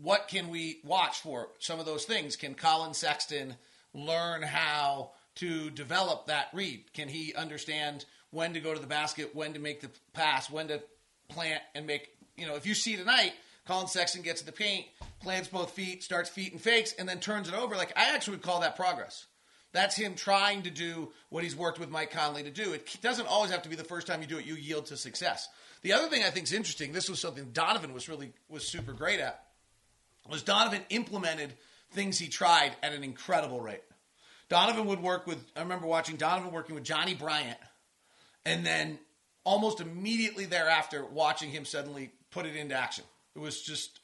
what 0.02 0.28
can 0.28 0.50
we 0.50 0.80
watch 0.84 1.20
for 1.20 1.50
some 1.60 1.80
of 1.80 1.86
those 1.86 2.06
things? 2.06 2.36
Can 2.36 2.54
Collin 2.56 2.94
Sexton 2.94 3.56
learn 3.94 4.42
how 4.42 5.12
to 5.36 5.70
develop 5.70 6.28
that 6.28 6.48
read? 6.54 6.92
Can 6.94 7.08
he 7.08 7.34
understand 7.36 8.06
when 8.32 8.54
to 8.54 8.60
go 8.60 8.74
to 8.74 8.80
the 8.80 8.88
basket, 8.88 9.36
when 9.36 9.54
to 9.54 9.60
make 9.60 9.82
the 9.82 9.90
pass, 10.14 10.50
when 10.50 10.68
to 10.70 10.82
plant 11.30 11.62
and 11.76 11.86
make 11.86 12.10
you 12.38 12.48
know, 12.48 12.56
if 12.56 12.66
you 12.66 12.74
see 12.74 12.96
tonight, 12.96 13.34
Collin 13.66 13.88
Sexton 13.88 14.22
gets 14.22 14.42
to 14.42 14.46
the 14.46 14.52
paint, 14.52 14.86
plants 15.22 15.48
both 15.48 15.72
feet, 15.72 16.04
starts 16.04 16.30
feet 16.30 16.52
and 16.52 16.60
fakes, 16.60 16.94
and 16.94 17.08
then 17.08 17.20
turns 17.20 17.48
it 17.48 17.54
over. 17.54 17.76
Like 17.76 17.94
I 17.96 18.14
actually 18.14 18.38
would 18.38 18.44
call 18.44 18.62
that 18.62 18.76
progress. 18.76 19.26
That's 19.72 19.96
him 19.96 20.14
trying 20.16 20.64
to 20.64 20.70
do 20.70 21.12
what 21.30 21.44
he's 21.44 21.56
worked 21.56 21.80
with 21.80 21.90
Mike 21.90 22.12
Conley 22.12 22.44
to 22.44 22.52
do. 22.52 22.74
It 22.74 22.98
doesn't 23.02 23.28
always 23.28 23.50
have 23.50 23.64
to 23.64 23.70
be 23.70 23.76
the 23.76 23.84
first 23.84 24.06
time 24.06 24.22
you 24.22 24.28
do 24.28 24.38
it 24.38 24.46
you 24.46 24.56
yield 24.56 24.86
to 24.88 24.98
success. 24.98 25.50
The 25.82 25.94
other 25.94 26.08
thing 26.08 26.24
I 26.24 26.30
think 26.30 26.46
is 26.46 26.54
interesting. 26.54 26.92
This 26.92 27.10
was 27.10 27.20
something 27.20 27.50
Donovan 27.54 27.94
was 27.94 28.08
really 28.08 28.34
was 28.50 28.68
super 28.68 28.94
great 28.94 29.20
at. 29.20 29.44
Was 30.30 30.44
Donovan 30.44 30.82
implemented 30.90 31.54
things 31.92 32.18
he 32.18 32.28
tried 32.28 32.74
at 32.82 32.94
an 32.94 33.04
incredible 33.04 33.62
rate. 33.62 33.84
Donovan 34.50 34.86
would 34.86 35.02
work 35.02 35.28
with. 35.28 35.44
I 35.56 35.62
remember 35.62 35.88
watching 35.88 36.16
Donovan 36.16 36.52
working 36.52 36.76
with 36.76 36.84
Johnny 36.84 37.14
Bryant, 37.14 37.58
and 38.46 38.66
then 38.66 39.00
almost 39.44 39.82
immediately 39.82 40.46
thereafter, 40.46 41.06
watching 41.06 41.50
him 41.50 41.66
suddenly 41.66 42.12
put 42.32 42.46
it 42.46 42.56
into 42.56 42.76
action. 42.76 43.04
It 43.36 43.40
was 43.40 43.62
just 43.62 44.00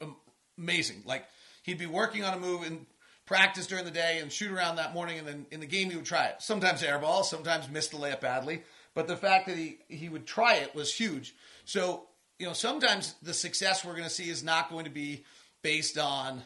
amazing. 0.57 1.03
Like 1.05 1.25
he'd 1.63 1.77
be 1.77 1.85
working 1.85 2.23
on 2.23 2.33
a 2.33 2.39
move 2.39 2.65
in 2.65 2.85
practice 3.25 3.67
during 3.67 3.85
the 3.85 3.91
day 3.91 4.19
and 4.19 4.31
shoot 4.31 4.51
around 4.51 4.77
that 4.77 4.93
morning, 4.93 5.19
and 5.19 5.27
then 5.27 5.45
in 5.51 5.59
the 5.59 5.67
game 5.67 5.89
he 5.89 5.95
would 5.95 6.05
try 6.05 6.25
it. 6.25 6.37
Sometimes 6.39 6.81
airball, 6.81 7.23
sometimes 7.23 7.69
missed 7.69 7.91
the 7.91 7.97
layup 7.97 8.21
badly, 8.21 8.63
but 8.93 9.07
the 9.07 9.17
fact 9.17 9.47
that 9.47 9.55
he 9.55 9.77
he 9.87 10.09
would 10.09 10.25
try 10.25 10.55
it 10.55 10.73
was 10.73 10.93
huge. 10.93 11.35
So 11.65 12.07
you 12.39 12.47
know, 12.47 12.53
sometimes 12.53 13.15
the 13.21 13.33
success 13.33 13.83
we're 13.83 13.91
going 13.91 14.05
to 14.05 14.09
see 14.09 14.29
is 14.29 14.43
not 14.43 14.69
going 14.69 14.85
to 14.85 14.91
be 14.91 15.25
based 15.61 15.97
on 15.97 16.41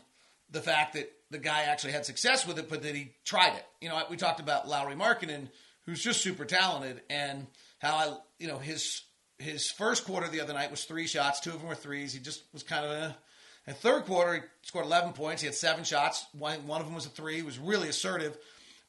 the 0.52 0.62
fact 0.62 0.94
that 0.94 1.12
the 1.32 1.40
guy 1.40 1.64
actually 1.64 1.94
had 1.94 2.06
success 2.06 2.46
with 2.48 2.60
it, 2.60 2.70
but 2.70 2.84
that 2.84 2.96
he 2.96 3.12
tried 3.26 3.56
it. 3.56 3.66
You 3.82 3.90
know, 3.90 4.02
we 4.10 4.18
talked 4.18 4.40
about 4.40 4.68
Lauri 4.68 4.96
Markkanen, 4.96 5.50
who's 5.86 6.02
just 6.02 6.22
super 6.22 6.46
talented, 6.46 7.02
and 7.10 7.48
how 7.80 7.96
I, 7.96 8.18
you 8.40 8.48
know, 8.48 8.60
his 8.60 9.02
his 9.40 9.70
first 9.70 10.06
quarter 10.06 10.28
the 10.28 10.42
other 10.42 10.54
night 10.54 10.72
was 10.72 10.86
three 10.86 11.08
shots. 11.08 11.40
Two 11.40 11.52
of 11.52 11.60
them 11.60 11.68
were 11.68 11.76
threes. 11.76 12.14
He 12.14 12.20
just 12.20 12.44
was 12.54 12.64
kind 12.64 12.86
of 12.86 12.92
a. 12.92 13.18
And 13.66 13.76
third 13.78 14.04
quarter, 14.04 14.34
he 14.34 14.42
scored 14.64 14.86
11 14.86 15.14
points. 15.14 15.42
He 15.42 15.46
had 15.46 15.56
seven 15.56 15.86
shots. 15.86 16.26
One, 16.38 16.68
one 16.68 16.82
of 16.82 16.88
them 16.88 16.96
was 16.96 17.06
a 17.06 17.10
three. 17.10 17.38
He 17.38 17.44
was 17.44 17.58
really 17.58 17.88
assertive. 17.88 18.38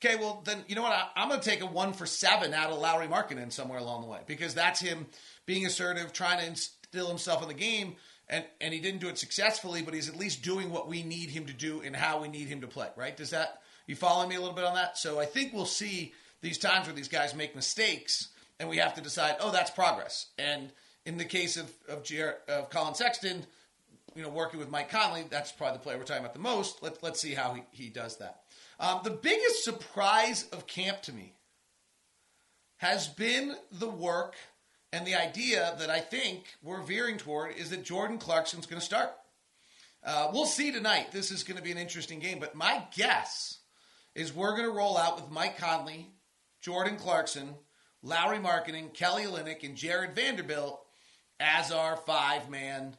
Okay, 0.04 0.16
well, 0.16 0.42
then, 0.44 0.64
you 0.66 0.74
know 0.74 0.82
what? 0.82 0.92
I, 0.92 1.22
am 1.22 1.28
going 1.28 1.40
to 1.40 1.48
take 1.48 1.62
a 1.62 1.66
one 1.66 1.92
for 1.92 2.06
seven 2.06 2.52
out 2.52 2.70
of 2.70 2.78
Lauri 2.78 3.06
Markkanen 3.06 3.52
somewhere 3.52 3.78
along 3.78 4.02
the 4.02 4.08
way 4.08 4.18
because 4.26 4.52
that's 4.52 4.80
him 4.80 5.06
being 5.46 5.64
assertive, 5.64 6.12
trying 6.12 6.40
to 6.40 6.46
instill 6.46 7.06
himself 7.06 7.40
in 7.42 7.48
the 7.48 7.54
game. 7.54 7.94
And, 8.28 8.44
and 8.60 8.72
he 8.72 8.80
didn't 8.80 9.00
do 9.00 9.08
it 9.08 9.18
successfully, 9.18 9.82
but 9.82 9.92
he's 9.92 10.08
at 10.08 10.16
least 10.16 10.42
doing 10.42 10.70
what 10.70 10.88
we 10.88 11.02
need 11.02 11.30
him 11.30 11.46
to 11.46 11.52
do 11.52 11.82
and 11.82 11.94
how 11.94 12.22
we 12.22 12.28
need 12.28 12.48
him 12.48 12.62
to 12.62 12.66
play, 12.66 12.88
right? 12.96 13.16
Does 13.16 13.30
that, 13.30 13.60
you 13.86 13.96
following 13.96 14.30
me 14.30 14.36
a 14.36 14.40
little 14.40 14.54
bit 14.54 14.64
on 14.64 14.74
that? 14.74 14.96
So 14.96 15.20
I 15.20 15.26
think 15.26 15.52
we'll 15.52 15.66
see 15.66 16.14
these 16.40 16.58
times 16.58 16.86
where 16.86 16.94
these 16.96 17.08
guys 17.08 17.34
make 17.34 17.54
mistakes 17.54 18.28
and 18.58 18.68
we 18.68 18.78
have 18.78 18.94
to 18.94 19.02
decide, 19.02 19.36
oh, 19.40 19.50
that's 19.50 19.70
progress. 19.70 20.28
And 20.38 20.70
in 21.04 21.18
the 21.18 21.24
case 21.24 21.56
of 21.56 21.70
of, 21.88 22.10
of 22.48 22.70
Collin 22.70 22.94
Sexton, 22.94 23.44
you 24.14 24.22
know, 24.22 24.28
working 24.28 24.60
with 24.60 24.70
Mike 24.70 24.90
Conley, 24.90 25.24
that's 25.28 25.52
probably 25.52 25.78
the 25.78 25.82
player 25.82 25.98
we're 25.98 26.04
talking 26.04 26.22
about 26.22 26.34
the 26.34 26.40
most. 26.40 26.82
Let, 26.82 27.02
let's 27.02 27.20
see 27.20 27.34
how 27.34 27.54
he, 27.54 27.62
he 27.72 27.88
does 27.88 28.16
that. 28.18 28.40
Um, 28.80 29.00
the 29.04 29.10
biggest 29.10 29.64
surprise 29.64 30.46
of 30.52 30.66
camp 30.66 31.02
to 31.02 31.12
me 31.12 31.34
has 32.76 33.08
been 33.08 33.54
the 33.70 33.88
work 33.88 34.34
and 34.94 35.04
the 35.04 35.16
idea 35.16 35.74
that 35.80 35.90
I 35.90 35.98
think 35.98 36.44
we're 36.62 36.80
veering 36.80 37.18
toward 37.18 37.56
is 37.56 37.70
that 37.70 37.82
Jordan 37.82 38.16
Clarkson's 38.16 38.66
going 38.66 38.78
to 38.78 38.86
start. 38.86 39.10
uh, 40.04 40.30
we'll 40.32 40.46
see 40.46 40.70
tonight. 40.70 41.10
This 41.10 41.32
is 41.32 41.42
going 41.42 41.56
to 41.56 41.62
be 41.62 41.72
an 41.72 41.78
interesting 41.78 42.20
game, 42.20 42.38
but 42.38 42.54
my 42.54 42.80
guess 42.96 43.58
is 44.14 44.32
we're 44.32 44.56
going 44.56 44.68
to 44.68 44.76
roll 44.76 44.96
out 44.96 45.16
with 45.16 45.32
Mike 45.32 45.58
Conley, 45.58 46.12
Jordan 46.60 46.96
Clarkson, 46.96 47.54
Lauri 48.02 48.38
Markkanen, 48.38 48.94
Kelly 48.94 49.24
Olynyk, 49.24 49.64
and 49.64 49.74
Jarred 49.74 50.14
Vanderbilt 50.14 50.80
as 51.40 51.72
our 51.72 51.96
five 51.96 52.48
man 52.48 52.96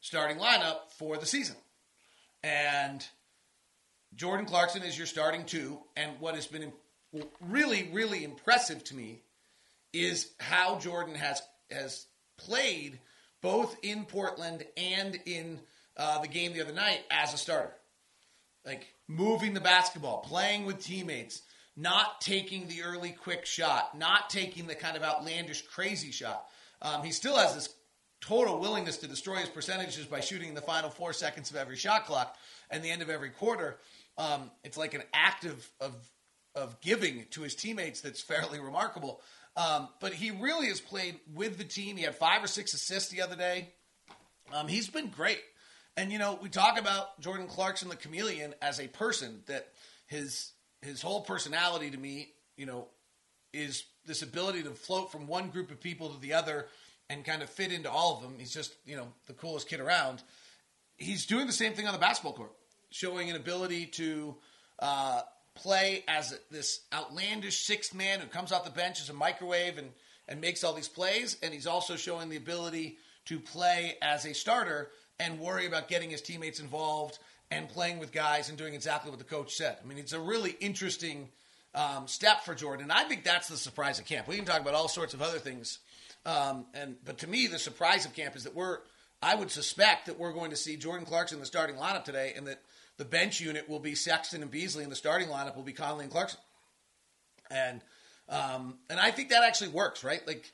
starting 0.00 0.36
lineup 0.36 0.90
for 0.98 1.16
the 1.16 1.24
season. 1.24 1.56
And 2.42 3.06
Jordan 4.14 4.44
Clarkson 4.44 4.82
is 4.82 4.98
your 4.98 5.06
starting 5.06 5.46
two. 5.46 5.78
And 5.96 6.12
what 6.20 6.34
has 6.34 6.46
been 6.46 6.72
really, 7.40 7.88
really 7.90 8.22
impressive 8.22 8.84
to 8.84 8.94
me 8.94 9.22
is 9.92 10.30
how 10.40 10.78
Jordan 10.78 11.14
has 11.14 11.42
has 11.70 12.06
played 12.38 12.98
both 13.40 13.76
in 13.82 14.04
Portland 14.04 14.64
and 14.76 15.18
in 15.26 15.60
uh, 15.96 16.20
the 16.20 16.28
game 16.28 16.52
the 16.52 16.60
other 16.60 16.72
night 16.72 17.00
as 17.10 17.34
a 17.34 17.38
starter. 17.38 17.72
Like 18.64 18.86
moving 19.08 19.54
the 19.54 19.60
basketball, 19.60 20.18
playing 20.18 20.64
with 20.64 20.82
teammates, 20.82 21.42
not 21.76 22.20
taking 22.20 22.68
the 22.68 22.82
early 22.82 23.10
quick 23.10 23.44
shot, 23.46 23.98
not 23.98 24.30
taking 24.30 24.66
the 24.66 24.74
kind 24.74 24.96
of 24.96 25.02
outlandish 25.02 25.62
crazy 25.62 26.12
shot. 26.12 26.46
Um, 26.80 27.02
he 27.02 27.10
still 27.10 27.36
has 27.36 27.54
this 27.54 27.68
total 28.20 28.60
willingness 28.60 28.98
to 28.98 29.08
destroy 29.08 29.36
his 29.36 29.48
percentages 29.48 30.06
by 30.06 30.20
shooting 30.20 30.50
in 30.50 30.54
the 30.54 30.60
final 30.60 30.90
four 30.90 31.12
seconds 31.12 31.50
of 31.50 31.56
every 31.56 31.76
shot 31.76 32.06
clock 32.06 32.36
and 32.70 32.82
the 32.82 32.90
end 32.90 33.02
of 33.02 33.10
every 33.10 33.30
quarter. 33.30 33.78
Um, 34.16 34.50
it's 34.62 34.76
like 34.76 34.94
an 34.94 35.02
act 35.12 35.44
of, 35.44 35.68
of, 35.80 35.94
of 36.54 36.80
giving 36.80 37.26
to 37.30 37.42
his 37.42 37.54
teammates 37.54 38.00
that's 38.00 38.20
fairly 38.20 38.60
remarkable. 38.60 39.20
Um, 39.56 39.88
but 40.00 40.14
he 40.14 40.30
really 40.30 40.68
has 40.68 40.80
played 40.80 41.20
with 41.34 41.58
the 41.58 41.64
team. 41.64 41.96
He 41.96 42.04
had 42.04 42.14
five 42.14 42.42
or 42.42 42.46
six 42.46 42.72
assists 42.72 43.10
the 43.10 43.22
other 43.22 43.36
day. 43.36 43.68
Um, 44.52 44.68
he's 44.68 44.88
been 44.88 45.08
great. 45.08 45.40
And 45.96 46.10
you 46.10 46.18
know, 46.18 46.38
we 46.40 46.48
talk 46.48 46.78
about 46.78 47.20
Jordan 47.20 47.46
Clarkson, 47.46 47.88
the 47.88 47.96
chameleon, 47.96 48.54
as 48.62 48.80
a 48.80 48.88
person. 48.88 49.42
That 49.46 49.68
his 50.06 50.52
his 50.80 51.02
whole 51.02 51.20
personality 51.20 51.90
to 51.90 51.98
me, 51.98 52.32
you 52.56 52.66
know, 52.66 52.88
is 53.52 53.84
this 54.06 54.22
ability 54.22 54.62
to 54.62 54.70
float 54.70 55.12
from 55.12 55.26
one 55.26 55.48
group 55.48 55.70
of 55.70 55.80
people 55.80 56.08
to 56.10 56.20
the 56.20 56.32
other 56.32 56.66
and 57.10 57.24
kind 57.24 57.42
of 57.42 57.50
fit 57.50 57.72
into 57.72 57.90
all 57.90 58.16
of 58.16 58.22
them. 58.22 58.36
He's 58.38 58.52
just 58.52 58.74
you 58.86 58.96
know 58.96 59.08
the 59.26 59.34
coolest 59.34 59.68
kid 59.68 59.80
around. 59.80 60.22
He's 60.96 61.26
doing 61.26 61.46
the 61.46 61.52
same 61.52 61.74
thing 61.74 61.86
on 61.86 61.92
the 61.92 61.98
basketball 61.98 62.32
court, 62.32 62.52
showing 62.90 63.28
an 63.28 63.36
ability 63.36 63.86
to 63.86 64.36
uh, 64.78 65.22
play 65.54 66.04
as 66.08 66.38
this 66.50 66.80
outlandish 66.92 67.64
sixth 67.64 67.94
man 67.94 68.20
who 68.20 68.26
comes 68.26 68.52
off 68.52 68.64
the 68.64 68.70
bench 68.70 69.00
as 69.00 69.10
a 69.10 69.14
microwave 69.14 69.78
and 69.78 69.90
and 70.28 70.40
makes 70.40 70.64
all 70.64 70.72
these 70.72 70.88
plays. 70.88 71.36
And 71.42 71.52
he's 71.52 71.66
also 71.66 71.96
showing 71.96 72.28
the 72.28 72.36
ability 72.36 72.96
to 73.26 73.38
play 73.38 73.96
as 74.00 74.24
a 74.24 74.34
starter 74.34 74.90
and 75.18 75.38
worry 75.38 75.66
about 75.66 75.88
getting 75.88 76.10
his 76.10 76.22
teammates 76.22 76.60
involved 76.60 77.18
and 77.50 77.68
playing 77.68 77.98
with 77.98 78.12
guys 78.12 78.48
and 78.48 78.56
doing 78.56 78.74
exactly 78.74 79.10
what 79.10 79.18
the 79.18 79.24
coach 79.24 79.54
said. 79.54 79.76
I 79.82 79.86
mean, 79.86 79.98
it's 79.98 80.12
a 80.12 80.20
really 80.20 80.56
interesting 80.60 81.28
um, 81.74 82.06
step 82.06 82.44
for 82.44 82.54
Jordan. 82.54 82.84
And 82.84 82.92
I 82.92 83.04
think 83.04 83.24
that's 83.24 83.48
the 83.48 83.56
surprise 83.56 83.98
of 83.98 84.06
camp. 84.06 84.26
We 84.26 84.36
can 84.36 84.44
talk 84.44 84.60
about 84.60 84.74
all 84.74 84.88
sorts 84.88 85.14
of 85.14 85.22
other 85.22 85.38
things, 85.38 85.78
um, 86.24 86.66
and 86.74 86.96
but 87.04 87.18
to 87.18 87.26
me, 87.26 87.46
the 87.46 87.58
surprise 87.58 88.04
of 88.04 88.14
camp 88.14 88.36
is 88.36 88.44
that 88.44 88.54
we're. 88.54 88.78
I 89.24 89.36
would 89.36 89.52
suspect 89.52 90.06
that 90.06 90.18
we're 90.18 90.32
going 90.32 90.50
to 90.50 90.56
see 90.56 90.76
Jordan 90.76 91.06
Clarkson 91.06 91.36
in 91.36 91.40
the 91.40 91.46
starting 91.46 91.76
lineup 91.76 92.04
today, 92.04 92.32
and 92.36 92.44
that 92.48 92.60
the 93.02 93.08
bench 93.08 93.40
unit 93.40 93.68
will 93.68 93.80
be 93.80 93.96
Sexton 93.96 94.42
and 94.42 94.50
Beasley, 94.50 94.84
and 94.84 94.92
the 94.92 94.96
starting 94.96 95.26
lineup 95.26 95.56
will 95.56 95.64
be 95.64 95.72
Conley 95.72 96.04
and 96.04 96.12
Clarkson. 96.12 96.38
And 97.50 97.80
um, 98.28 98.78
and 98.88 99.00
I 99.00 99.10
think 99.10 99.30
that 99.30 99.42
actually 99.42 99.70
works, 99.70 100.04
right? 100.04 100.24
Like 100.24 100.48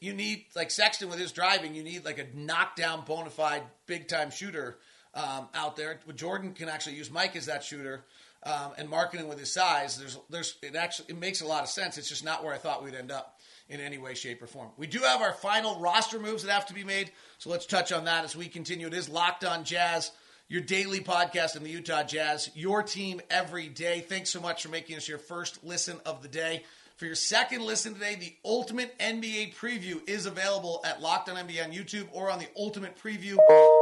you 0.00 0.14
need 0.14 0.46
like 0.56 0.70
Sexton 0.70 1.10
with 1.10 1.18
his 1.18 1.30
driving, 1.30 1.74
you 1.74 1.82
need 1.82 2.06
like 2.06 2.18
a 2.18 2.26
knockdown, 2.34 3.04
bona 3.06 3.28
fide, 3.28 3.64
big 3.84 4.08
time 4.08 4.30
shooter 4.30 4.78
um, 5.12 5.48
out 5.54 5.76
there. 5.76 6.00
Jordan 6.14 6.54
can 6.54 6.70
actually 6.70 6.96
use 6.96 7.10
Mike 7.10 7.36
as 7.36 7.44
that 7.46 7.62
shooter, 7.62 8.06
um, 8.44 8.72
and 8.78 8.88
Markkanen 8.88 9.28
with 9.28 9.38
his 9.38 9.52
size. 9.52 9.98
There's 9.98 10.18
there's 10.30 10.56
it 10.62 10.76
actually 10.76 11.10
it 11.10 11.18
makes 11.18 11.42
a 11.42 11.46
lot 11.46 11.64
of 11.64 11.68
sense. 11.68 11.98
It's 11.98 12.08
just 12.08 12.24
not 12.24 12.42
where 12.42 12.54
I 12.54 12.58
thought 12.58 12.82
we'd 12.82 12.94
end 12.94 13.12
up 13.12 13.40
in 13.68 13.78
any 13.78 13.98
way, 13.98 14.14
shape, 14.14 14.42
or 14.42 14.46
form. 14.46 14.70
We 14.78 14.86
do 14.86 15.00
have 15.00 15.20
our 15.20 15.34
final 15.34 15.78
roster 15.80 16.18
moves 16.18 16.44
that 16.44 16.52
have 16.52 16.66
to 16.68 16.74
be 16.74 16.84
made, 16.84 17.12
so 17.36 17.50
let's 17.50 17.66
touch 17.66 17.92
on 17.92 18.06
that 18.06 18.24
as 18.24 18.34
we 18.34 18.48
continue. 18.48 18.86
It 18.86 18.94
is 18.94 19.10
Locked 19.10 19.44
On 19.44 19.64
Jazz. 19.64 20.12
Your 20.46 20.60
daily 20.60 21.00
podcast 21.00 21.56
on 21.56 21.62
the 21.62 21.70
Utah 21.70 22.02
Jazz, 22.02 22.50
your 22.54 22.82
team 22.82 23.22
every 23.30 23.68
day. 23.68 24.00
Thanks 24.00 24.28
so 24.28 24.42
much 24.42 24.62
for 24.62 24.68
making 24.68 24.96
us 24.96 25.08
your 25.08 25.16
first 25.16 25.64
listen 25.64 25.98
of 26.04 26.20
the 26.20 26.28
day. 26.28 26.64
For 26.96 27.06
your 27.06 27.14
second 27.14 27.62
listen 27.62 27.94
today, 27.94 28.14
the 28.14 28.36
Ultimate 28.44 28.96
NBA 28.98 29.56
Preview 29.56 30.06
is 30.06 30.26
available 30.26 30.80
at 30.84 31.00
Locked 31.00 31.30
On 31.30 31.36
NBA 31.36 31.64
on 31.64 31.72
YouTube 31.72 32.06
or 32.12 32.30
on 32.30 32.38
the 32.38 32.46
Ultimate 32.56 32.96
Preview. 33.02 33.36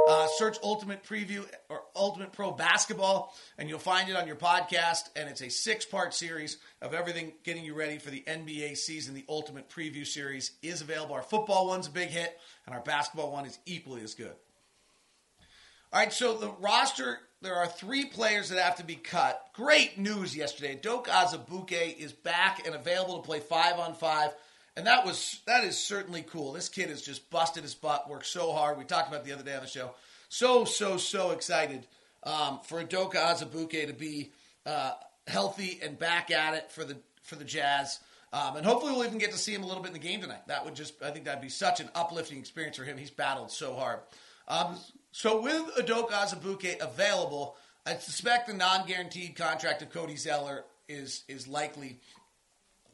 Uh, 0.09 0.27
search 0.39 0.57
Ultimate 0.63 1.03
Preview 1.05 1.45
or 1.69 1.83
Ultimate 1.97 2.33
Pro 2.33 2.53
Basketball, 2.53 3.35
and 3.59 3.69
you'll 3.69 3.81
find 3.81 4.09
it 4.09 4.17
on 4.17 4.29
your 4.29 4.37
podcast. 4.37 5.11
And 5.17 5.29
it's 5.29 5.43
a 5.43 5.51
six 5.51 5.85
part 5.85 6.15
series 6.15 6.59
of 6.81 6.95
everything 6.95 7.33
getting 7.43 7.65
you 7.65 7.75
ready 7.75 7.99
for 7.99 8.11
the 8.11 8.23
NBA 8.27 8.77
season. 8.77 9.15
The 9.15 9.25
Ultimate 9.29 9.69
Preview 9.69 10.07
series 10.07 10.53
is 10.63 10.81
available. 10.81 11.17
Our 11.17 11.23
football 11.23 11.67
one's 11.67 11.89
a 11.89 11.91
big 11.91 12.09
hit, 12.09 12.39
and 12.67 12.75
our 12.75 12.83
basketball 12.83 13.33
one 13.33 13.47
is 13.47 13.59
equally 13.67 14.03
as 14.03 14.15
good. 14.15 14.37
All 15.93 16.01
right, 16.01 16.13
so 16.13 16.35
the 16.35 16.51
roster 16.61 17.19
there 17.43 17.57
are 17.57 17.67
three 17.67 18.05
players 18.05 18.49
that 18.49 18.63
have 18.63 18.77
to 18.77 18.85
be 18.85 18.95
cut. 18.95 19.49
Great 19.53 19.99
news 19.99 20.35
yesterday. 20.35 20.79
Doke 20.81 21.09
Azubuike 21.09 21.99
is 21.99 22.13
back 22.13 22.65
and 22.65 22.75
available 22.75 23.19
to 23.19 23.27
play 23.27 23.41
five 23.41 23.79
on 23.81 23.95
five. 23.95 24.31
And 24.77 24.87
that 24.87 25.05
was 25.05 25.41
that 25.47 25.65
is 25.65 25.77
certainly 25.77 26.23
cool. 26.23 26.53
This 26.53 26.69
kid 26.69 26.89
has 26.89 27.03
just 27.03 27.29
busted 27.31 27.65
his 27.65 27.75
butt, 27.75 28.09
worked 28.09 28.27
so 28.27 28.53
hard. 28.53 28.79
We 28.79 28.85
talked 28.85 29.09
about 29.09 29.25
the 29.25 29.33
other 29.33 29.43
day 29.43 29.55
on 29.55 29.63
the 29.63 29.69
show. 29.69 29.91
So, 30.29 30.65
so, 30.65 30.97
so 30.97 31.33
excited 31.33 31.87
um, 32.23 32.61
for 32.63 32.83
Doka 32.85 33.19
Azubuike 33.19 33.89
to 33.89 33.93
be 33.93 34.31
uh, 34.65 34.93
healthy 35.27 35.79
and 35.83 35.99
back 35.99 36.31
at 36.31 36.55
it 36.55 36.71
for 36.71 36.85
the 36.85 36.97
for 37.23 37.37
the 37.37 37.45
Jazz. 37.45 38.01
Um, 38.33 38.57
and 38.57 38.65
hopefully 38.65 38.93
we'll 38.93 39.05
even 39.05 39.19
get 39.19 39.33
to 39.33 39.39
see 39.39 39.53
him 39.53 39.63
a 39.63 39.67
little 39.67 39.83
bit 39.83 39.89
in 39.89 39.93
the 39.95 39.99
game 39.99 40.23
tonight. 40.23 40.47
That 40.47 40.65
would 40.65 40.75
just 40.75 41.03
I 41.03 41.11
think 41.11 41.27
that'd 41.27 41.43
be 41.43 41.51
such 41.51 41.81
an 41.81 41.91
uplifting 41.95 42.39
experience 42.39 42.79
for 42.79 42.85
him. 42.85 42.97
He's 42.97 43.11
battled 43.11 43.51
so 43.51 43.75
hard. 43.75 43.99
Um, 44.49 44.79
so 45.13 45.43
with 45.43 45.77
Udoka 45.77 46.11
Azubuike 46.11 46.81
available, 46.81 47.57
I 47.87 47.95
suspect 47.97 48.49
the 48.49 48.55
non-guaranteed 48.55 49.37
contract 49.37 49.83
of 49.83 49.91
Cody 49.91 50.17
Zeller 50.17 50.65
is 50.89 51.25
is 51.29 51.47
likely 51.47 52.01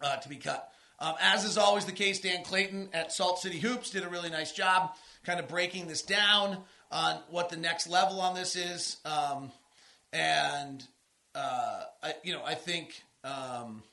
uh, 0.03 0.17
to 0.17 0.29
be 0.29 0.37
cut. 0.37 0.71
Um, 1.01 1.15
as 1.21 1.45
is 1.45 1.57
always 1.57 1.85
the 1.85 1.93
case, 1.93 2.21
Dan 2.21 2.43
Clayton 2.43 2.89
at 2.93 3.13
Salt 3.13 3.39
City 3.39 3.59
Hoops 3.61 3.91
did 3.91 4.03
a 4.03 4.09
really 4.09 4.31
nice 4.31 4.53
job, 4.53 4.97
kind 5.25 5.39
of 5.39 5.47
breaking 5.47 5.87
this 5.87 6.03
down 6.03 6.59
on 6.91 7.21
what 7.31 7.51
the 7.51 7.57
next 7.57 7.87
level 7.89 8.21
on 8.21 8.35
this 8.35 8.57
is. 8.57 8.97
Um, 9.05 9.53
and 10.13 10.85
uh, 11.37 11.83
I, 12.03 12.15
you 12.25 12.33
know, 12.33 12.43
I 12.45 12.55
think 12.55 13.01
um, 13.23 13.85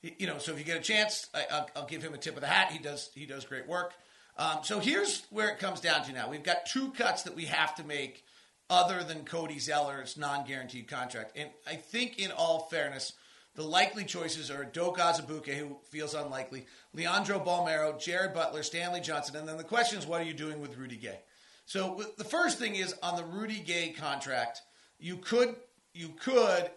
you 0.00 0.26
know. 0.26 0.38
So 0.38 0.52
if 0.52 0.58
you 0.58 0.64
get 0.64 0.78
a 0.78 0.82
chance, 0.82 1.28
I, 1.34 1.66
will 1.74 1.86
give 1.86 2.02
him 2.02 2.14
a 2.14 2.18
tip 2.18 2.34
of 2.34 2.40
the 2.40 2.46
hat. 2.46 2.72
He 2.72 2.78
does 2.78 3.10
he 3.14 3.26
does 3.26 3.44
great 3.44 3.68
work. 3.68 3.92
Um, 4.38 4.58
so 4.62 4.80
here's 4.80 5.24
where 5.30 5.48
it 5.48 5.58
comes 5.58 5.80
down 5.80 6.04
to 6.04 6.12
now. 6.12 6.28
We've 6.28 6.42
got 6.42 6.66
two 6.66 6.90
cuts 6.92 7.22
that 7.22 7.34
we 7.34 7.46
have 7.46 7.74
to 7.76 7.84
make 7.84 8.24
other 8.68 9.02
than 9.02 9.24
Cody 9.24 9.58
Zeller's 9.58 10.16
non 10.16 10.44
guaranteed 10.46 10.88
contract. 10.88 11.32
And 11.36 11.50
I 11.66 11.76
think, 11.76 12.18
in 12.18 12.30
all 12.32 12.68
fairness, 12.70 13.12
the 13.54 13.62
likely 13.62 14.04
choices 14.04 14.50
are 14.50 14.64
Doka 14.64 15.00
Azubuike, 15.00 15.54
who 15.54 15.78
feels 15.90 16.14
unlikely, 16.14 16.66
Leandro 16.92 17.40
Bolmaro, 17.40 17.98
Jared 17.98 18.34
Butler, 18.34 18.62
Stanley 18.62 19.00
Johnson. 19.00 19.36
And 19.36 19.48
then 19.48 19.56
the 19.56 19.64
question 19.64 19.98
is, 19.98 20.06
what 20.06 20.20
are 20.20 20.24
you 20.24 20.34
doing 20.34 20.60
with 20.60 20.76
Rudy 20.76 20.96
Gay? 20.96 21.20
So 21.64 22.02
the 22.18 22.24
first 22.24 22.58
thing 22.58 22.76
is 22.76 22.94
on 23.02 23.16
the 23.16 23.24
Rudy 23.24 23.60
Gay 23.60 23.88
contract, 23.88 24.60
you 24.98 25.16
could 25.16 25.56
you 25.94 26.10
could 26.20 26.70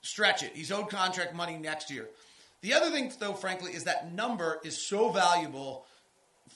stretch 0.00 0.42
it. 0.42 0.52
He's 0.54 0.72
owed 0.72 0.90
contract 0.90 1.34
money 1.34 1.56
next 1.56 1.90
year. 1.90 2.08
The 2.62 2.74
other 2.74 2.90
thing, 2.90 3.12
though, 3.20 3.34
frankly, 3.34 3.72
is 3.72 3.84
that 3.84 4.12
number 4.12 4.60
is 4.64 4.86
so 4.88 5.10
valuable 5.10 5.86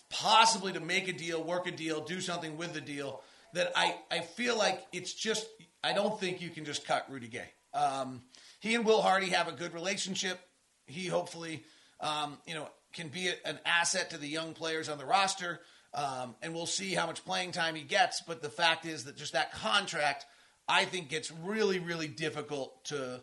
possibly 0.08 0.72
to 0.72 0.80
make 0.80 1.08
a 1.08 1.12
deal, 1.12 1.42
work 1.42 1.66
a 1.66 1.70
deal, 1.70 2.00
do 2.00 2.20
something 2.20 2.56
with 2.56 2.72
the 2.72 2.80
deal, 2.80 3.22
that 3.54 3.72
I, 3.74 3.96
I 4.10 4.20
feel 4.20 4.56
like 4.56 4.86
it's 4.92 5.12
just, 5.12 5.46
I 5.82 5.92
don't 5.92 6.18
think 6.18 6.40
you 6.40 6.50
can 6.50 6.64
just 6.64 6.86
cut 6.86 7.06
Rudy 7.10 7.28
Gay. 7.28 7.48
Um, 7.74 8.22
he 8.60 8.74
and 8.74 8.84
Will 8.84 9.02
Hardy 9.02 9.26
have 9.26 9.48
a 9.48 9.52
good 9.52 9.72
relationship. 9.72 10.38
He 10.86 11.06
hopefully, 11.06 11.64
um, 12.00 12.38
you 12.46 12.54
know, 12.54 12.68
can 12.92 13.08
be 13.08 13.28
a, 13.28 13.34
an 13.44 13.58
asset 13.64 14.10
to 14.10 14.18
the 14.18 14.28
young 14.28 14.52
players 14.52 14.88
on 14.88 14.98
the 14.98 15.06
roster. 15.06 15.60
Um, 15.92 16.36
and 16.42 16.54
we'll 16.54 16.66
see 16.66 16.94
how 16.94 17.06
much 17.06 17.24
playing 17.24 17.52
time 17.52 17.74
he 17.74 17.82
gets. 17.82 18.20
But 18.20 18.42
the 18.42 18.48
fact 18.48 18.86
is 18.86 19.04
that 19.04 19.16
just 19.16 19.32
that 19.32 19.52
contract, 19.52 20.24
I 20.68 20.84
think, 20.84 21.08
gets 21.08 21.32
really, 21.32 21.80
really 21.80 22.08
difficult 22.08 22.84
to 22.86 23.22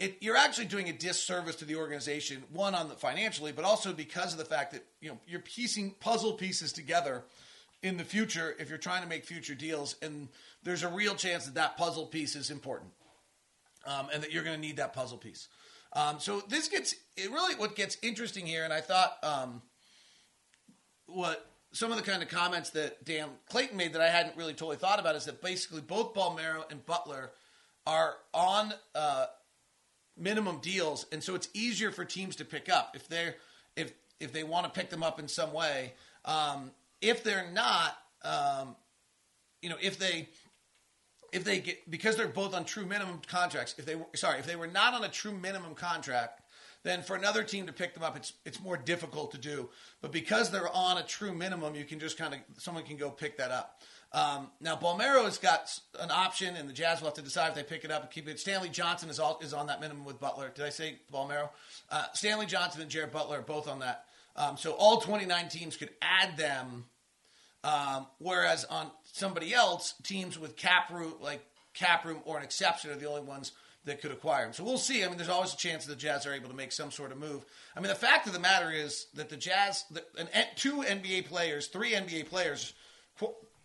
it, 0.00 0.16
you're 0.20 0.36
actually 0.36 0.66
doing 0.66 0.88
a 0.88 0.92
disservice 0.92 1.56
to 1.56 1.64
the 1.64 1.76
organization. 1.76 2.42
One 2.52 2.74
on 2.74 2.88
the 2.88 2.94
financially, 2.94 3.52
but 3.52 3.64
also 3.64 3.92
because 3.92 4.32
of 4.32 4.38
the 4.38 4.44
fact 4.44 4.72
that 4.72 4.84
you 5.00 5.10
know 5.10 5.18
you're 5.26 5.40
piecing 5.40 5.92
puzzle 6.00 6.32
pieces 6.32 6.72
together 6.72 7.24
in 7.82 7.96
the 7.96 8.04
future 8.04 8.56
if 8.58 8.68
you're 8.68 8.78
trying 8.78 9.02
to 9.02 9.08
make 9.08 9.24
future 9.24 9.54
deals, 9.54 9.96
and 10.02 10.28
there's 10.62 10.82
a 10.82 10.88
real 10.88 11.14
chance 11.14 11.44
that 11.44 11.54
that 11.54 11.76
puzzle 11.76 12.06
piece 12.06 12.34
is 12.34 12.50
important, 12.50 12.90
um, 13.86 14.08
and 14.12 14.22
that 14.22 14.32
you're 14.32 14.44
going 14.44 14.56
to 14.56 14.60
need 14.60 14.78
that 14.78 14.94
puzzle 14.94 15.18
piece. 15.18 15.48
Um, 15.92 16.18
so 16.18 16.40
this 16.48 16.68
gets 16.68 16.94
it 17.16 17.30
really 17.30 17.54
what 17.54 17.76
gets 17.76 17.96
interesting 18.02 18.46
here, 18.46 18.64
and 18.64 18.72
I 18.72 18.80
thought 18.80 19.16
um, 19.22 19.62
what 21.06 21.50
some 21.72 21.90
of 21.90 21.96
the 21.96 22.02
kind 22.02 22.22
of 22.22 22.28
comments 22.28 22.70
that 22.70 23.04
Dan 23.04 23.28
Clayton 23.48 23.76
made 23.76 23.92
that 23.92 24.02
I 24.02 24.08
hadn't 24.08 24.36
really 24.36 24.54
totally 24.54 24.76
thought 24.76 24.98
about 24.98 25.14
is 25.14 25.24
that 25.26 25.40
basically 25.40 25.80
both 25.80 26.14
Bolmaro 26.14 26.70
and 26.70 26.84
Butler 26.84 27.30
are 27.86 28.14
on 28.32 28.72
uh, 28.94 29.26
minimum 30.16 30.58
deals, 30.60 31.06
and 31.12 31.22
so 31.22 31.34
it's 31.34 31.48
easier 31.54 31.90
for 31.90 32.04
teams 32.04 32.36
to 32.36 32.44
pick 32.44 32.68
up 32.68 32.92
if 32.94 33.08
they're 33.08 33.36
if 33.76 33.92
if 34.20 34.32
they 34.32 34.44
want 34.44 34.64
to 34.64 34.78
pick 34.78 34.90
them 34.90 35.02
up 35.02 35.18
in 35.18 35.28
some 35.28 35.52
way. 35.52 35.94
Um, 36.24 36.70
if 37.00 37.22
they're 37.22 37.50
not, 37.52 37.98
um, 38.22 38.76
you 39.60 39.68
know, 39.68 39.76
if 39.80 39.98
they 39.98 40.28
if 41.34 41.42
they 41.42 41.58
get 41.58 41.90
because 41.90 42.16
they're 42.16 42.28
both 42.28 42.54
on 42.54 42.64
true 42.64 42.86
minimum 42.86 43.20
contracts. 43.26 43.74
If 43.76 43.84
they 43.84 43.96
were 43.96 44.06
sorry, 44.14 44.38
if 44.38 44.46
they 44.46 44.56
were 44.56 44.68
not 44.68 44.94
on 44.94 45.04
a 45.04 45.08
true 45.08 45.32
minimum 45.32 45.74
contract, 45.74 46.40
then 46.84 47.02
for 47.02 47.16
another 47.16 47.42
team 47.42 47.66
to 47.66 47.72
pick 47.72 47.92
them 47.92 48.04
up, 48.04 48.16
it's 48.16 48.34
it's 48.44 48.60
more 48.60 48.76
difficult 48.76 49.32
to 49.32 49.38
do. 49.38 49.68
But 50.00 50.12
because 50.12 50.50
they're 50.50 50.68
on 50.68 50.98
a 50.98 51.02
true 51.02 51.34
minimum, 51.34 51.74
you 51.74 51.84
can 51.84 51.98
just 51.98 52.16
kind 52.16 52.34
of 52.34 52.40
someone 52.58 52.84
can 52.84 52.96
go 52.96 53.10
pick 53.10 53.36
that 53.38 53.50
up. 53.50 53.82
Um, 54.14 54.46
now 54.60 54.76
Bolmaro 54.76 55.24
has 55.24 55.38
got 55.38 55.76
an 55.98 56.12
option, 56.12 56.54
and 56.54 56.68
the 56.68 56.72
Jazz 56.72 57.00
will 57.00 57.08
have 57.08 57.16
to 57.16 57.22
decide 57.22 57.48
if 57.48 57.54
they 57.56 57.64
pick 57.64 57.84
it 57.84 57.90
up 57.90 58.02
and 58.02 58.10
keep 58.12 58.28
it. 58.28 58.38
Stanley 58.38 58.68
Johnson 58.68 59.10
is 59.10 59.18
all, 59.18 59.40
is 59.42 59.52
on 59.52 59.66
that 59.66 59.80
minimum 59.80 60.04
with 60.04 60.20
Butler. 60.20 60.52
Did 60.54 60.64
I 60.64 60.68
say 60.68 61.00
Bolmaro? 61.12 61.50
Uh, 61.90 62.04
Stanley 62.12 62.46
Johnson 62.46 62.80
and 62.80 62.88
Jared 62.88 63.10
Butler 63.10 63.40
are 63.40 63.42
both 63.42 63.66
on 63.66 63.80
that. 63.80 64.04
Um, 64.36 64.56
so 64.56 64.72
all 64.72 65.00
29 65.00 65.48
teams 65.48 65.76
could 65.76 65.90
add 66.00 66.36
them. 66.36 66.84
Um, 67.64 68.06
whereas 68.18 68.64
on 68.66 68.90
somebody 69.12 69.52
else, 69.52 69.94
teams 70.04 70.38
with 70.38 70.54
cap 70.54 70.90
room, 70.90 71.14
like 71.20 71.44
cap 71.72 72.04
room 72.04 72.20
or 72.24 72.36
an 72.36 72.44
exception, 72.44 72.92
are 72.92 72.96
the 72.96 73.08
only 73.08 73.22
ones 73.22 73.50
that 73.84 74.00
could 74.00 74.12
acquire 74.12 74.46
him. 74.46 74.52
So 74.52 74.62
we'll 74.62 74.78
see. 74.78 75.02
I 75.02 75.08
mean, 75.08 75.16
there's 75.16 75.28
always 75.28 75.54
a 75.54 75.56
chance 75.56 75.86
that 75.86 75.92
the 75.92 76.00
Jazz 76.00 76.24
are 76.24 76.32
able 76.32 76.50
to 76.50 76.54
make 76.54 76.70
some 76.70 76.90
sort 76.92 77.10
of 77.10 77.18
move. 77.18 77.44
I 77.76 77.80
mean, 77.80 77.88
the 77.88 77.96
fact 77.96 78.28
of 78.28 78.32
the 78.32 78.38
matter 78.38 78.70
is 78.70 79.06
that 79.14 79.28
the 79.28 79.36
Jazz, 79.36 79.84
the, 79.90 80.04
an, 80.16 80.28
two 80.54 80.82
NBA 80.82 81.26
players, 81.26 81.66
three 81.66 81.92
NBA 81.92 82.28
players, 82.28 82.74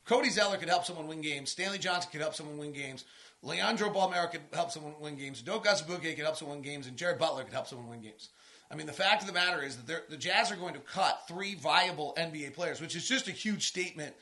Cody 0.09 0.31
Zeller 0.31 0.57
could 0.57 0.69
help 0.69 0.85
someone 0.85 1.07
win 1.07 1.21
games. 1.21 1.51
Stanley 1.51 1.77
Johnson 1.77 2.09
could 2.11 2.21
help 2.21 2.33
someone 2.33 2.57
win 2.57 2.73
games. 2.73 3.05
Leandro 3.43 3.91
Bolmaro 3.91 4.31
could 4.31 4.41
help 4.51 4.71
someone 4.71 4.95
win 4.99 5.15
games. 5.15 5.43
Doka 5.43 5.69
Azubuike 5.69 6.15
could 6.15 6.25
help 6.25 6.35
someone 6.35 6.57
win 6.57 6.65
games. 6.65 6.87
And 6.87 6.97
Jared 6.97 7.19
Butler 7.19 7.43
could 7.43 7.53
help 7.53 7.67
someone 7.67 7.87
win 7.87 8.01
games. 8.01 8.29
I 8.71 8.75
mean, 8.75 8.87
the 8.87 8.91
fact 8.91 9.21
of 9.21 9.27
the 9.27 9.33
matter 9.33 9.61
is 9.61 9.77
that 9.77 10.09
the 10.09 10.17
Jazz 10.17 10.51
are 10.51 10.55
going 10.55 10.73
to 10.73 10.79
cut 10.79 11.27
three 11.27 11.53
viable 11.53 12.15
NBA 12.17 12.55
players, 12.55 12.81
which 12.81 12.95
is 12.95 13.07
just 13.07 13.27
a 13.27 13.31
huge 13.31 13.67
statement 13.67 14.15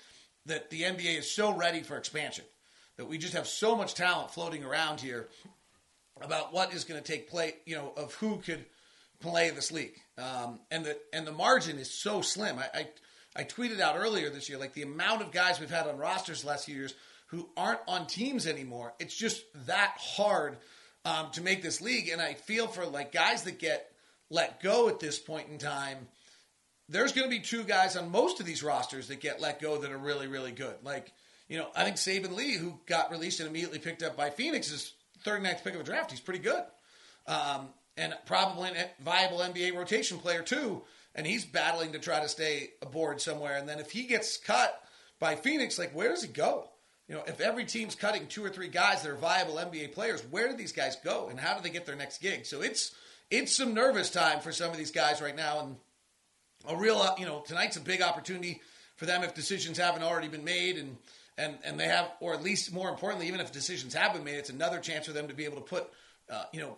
that 0.46 0.70
the 0.70 0.82
NBA 0.82 1.20
is 1.20 1.32
so 1.32 1.54
ready 1.54 1.84
for 1.84 1.96
expansion. 1.96 2.44
That 2.98 3.06
we 3.06 3.18
just 3.18 3.34
have 3.34 3.48
so 3.48 3.74
much 3.74 3.94
talent 3.94 4.32
floating 4.32 4.66
around 4.66 5.00
here 5.00 5.30
about 6.20 6.52
what 6.52 6.74
is 6.74 6.84
going 6.84 7.02
to 7.02 7.12
take 7.12 7.30
place, 7.30 7.54
you 7.66 7.78
know, 7.78 7.94
of 7.96 8.14
who 8.16 8.40
could 8.40 8.66
play 9.22 9.52
this 9.52 9.72
league. 9.72 9.96
Um, 10.18 10.60
and 10.70 10.84
the 10.84 10.98
and 11.14 11.26
the 11.26 11.32
margin 11.32 11.78
is 11.78 11.90
so 11.90 12.20
slim. 12.20 12.60
I, 12.60 12.78
I 12.78 12.88
I 13.38 13.44
tweeted 13.44 13.80
out 13.80 13.96
earlier 13.98 14.32
this 14.32 14.50
year, 14.50 14.58
like 14.58 14.74
the 14.74 14.82
amount 14.82 15.22
of 15.22 15.32
guys 15.32 15.60
we've 15.60 15.70
had 15.70 15.86
on 15.86 15.98
rosters 15.98 16.44
last 16.44 16.66
few 16.66 16.76
years 16.76 16.96
who 17.28 17.48
aren't 17.56 17.82
on 17.88 18.08
teams 18.08 18.48
anymore. 18.48 18.94
It's 19.00 19.16
just 19.16 19.44
that 19.68 19.96
hard 20.00 20.58
um, 21.06 21.30
to 21.34 21.42
make 21.42 21.62
this 21.62 21.80
league. 21.80 22.10
And 22.10 22.20
I 22.20 22.34
feel 22.34 22.68
for 22.68 22.86
like 22.86 23.12
guys 23.12 23.44
that 23.44 23.60
get 23.60 23.92
let 24.32 24.62
go 24.62 24.90
at 24.90 25.00
this 25.00 25.20
point 25.20 25.50
in 25.50 25.60
time. 25.60 26.08
There's 26.90 27.12
going 27.12 27.30
to 27.30 27.36
be 27.36 27.42
two 27.42 27.64
guys 27.64 27.96
on 27.96 28.12
most 28.12 28.40
of 28.40 28.46
these 28.46 28.64
rosters 28.64 29.10
that 29.10 29.20
get 29.20 29.40
let 29.40 29.62
go 29.62 29.78
that 29.78 29.92
are 29.92 29.98
really, 29.98 30.28
really 30.28 30.52
good. 30.52 30.76
Like, 30.84 31.12
you 31.48 31.58
know, 31.58 31.68
I 31.76 31.84
think 31.84 31.98
Saben 31.98 32.36
Lee, 32.36 32.56
who 32.56 32.80
got 32.88 33.12
released 33.12 33.40
and 33.40 33.48
immediately 33.48 33.80
picked 33.80 34.04
up 34.04 34.18
by 34.18 34.30
Phoenix, 34.32 34.72
is 34.72 34.94
39th 35.26 35.64
pick 35.64 35.76
of 35.76 35.82
a 35.82 35.84
draft. 35.84 36.12
He's 36.12 36.20
pretty 36.22 36.40
good. 36.40 36.64
Um, 37.28 37.70
and 37.98 38.14
probably 38.26 38.70
a 38.70 38.90
viable 39.04 39.40
NBA 39.40 39.76
rotation 39.76 40.18
player, 40.18 40.42
too 40.42 40.82
and 41.18 41.26
he's 41.26 41.44
battling 41.44 41.94
to 41.94 42.00
try 42.00 42.22
to 42.22 42.30
stay 42.30 42.70
aboard 42.82 43.20
somewhere. 43.20 43.58
And 43.58 43.68
then 43.68 43.80
if 43.80 43.92
he 43.92 44.04
gets 44.04 44.38
cut 44.38 44.80
by 45.20 45.36
Phoenix, 45.36 45.80
like 45.80 45.94
where 45.94 46.10
does 46.10 46.22
he 46.22 46.30
go? 46.30 46.70
You 47.10 47.16
know, 47.16 47.24
if 47.26 47.42
every 47.42 47.66
team's 47.66 47.96
cutting 47.96 48.28
two 48.28 48.46
or 48.46 48.50
three 48.50 48.68
guys 48.68 49.02
that 49.02 49.10
are 49.10 49.16
viable 49.16 49.56
NBA 49.56 49.94
players, 49.94 50.22
where 50.30 50.48
do 50.48 50.56
these 50.56 50.74
guys 50.74 50.98
go, 51.04 51.30
and 51.30 51.40
how 51.40 51.56
do 51.56 51.64
they 51.64 51.70
get 51.70 51.86
their 51.86 51.96
next 51.96 52.22
gig? 52.22 52.46
So 52.46 52.62
it's 52.62 52.94
it's 53.32 53.56
some 53.56 53.74
nervous 53.74 54.10
time 54.10 54.42
for 54.42 54.52
some 54.52 54.72
of 54.72 54.78
these 54.78 54.92
guys 54.92 55.22
right 55.22 55.36
now, 55.36 55.62
and 55.62 55.76
a 56.68 56.76
real 56.76 57.04
you 57.18 57.26
know 57.26 57.44
tonight's 57.48 57.78
a 57.78 57.82
big 57.82 58.02
opportunity 58.02 58.62
for 58.98 59.06
them 59.06 59.24
if 59.24 59.34
decisions 59.34 59.78
haven't 59.78 60.04
already 60.04 60.28
been 60.28 60.44
made, 60.44 60.78
and 60.78 60.98
and 61.38 61.58
and 61.64 61.80
they 61.80 61.88
have, 61.88 62.12
or 62.20 62.34
at 62.34 62.44
least 62.44 62.74
more 62.74 62.90
importantly, 62.90 63.28
even 63.28 63.40
if 63.40 63.54
decisions 63.54 63.94
have 63.94 64.14
been 64.14 64.26
made, 64.26 64.36
it's 64.36 64.50
another 64.50 64.80
chance 64.80 65.06
for 65.06 65.14
them 65.14 65.30
to 65.30 65.34
be 65.34 65.46
able 65.46 65.58
to 65.58 65.62
put 65.62 65.90
uh, 66.30 66.44
you 66.52 66.60
know 66.60 66.78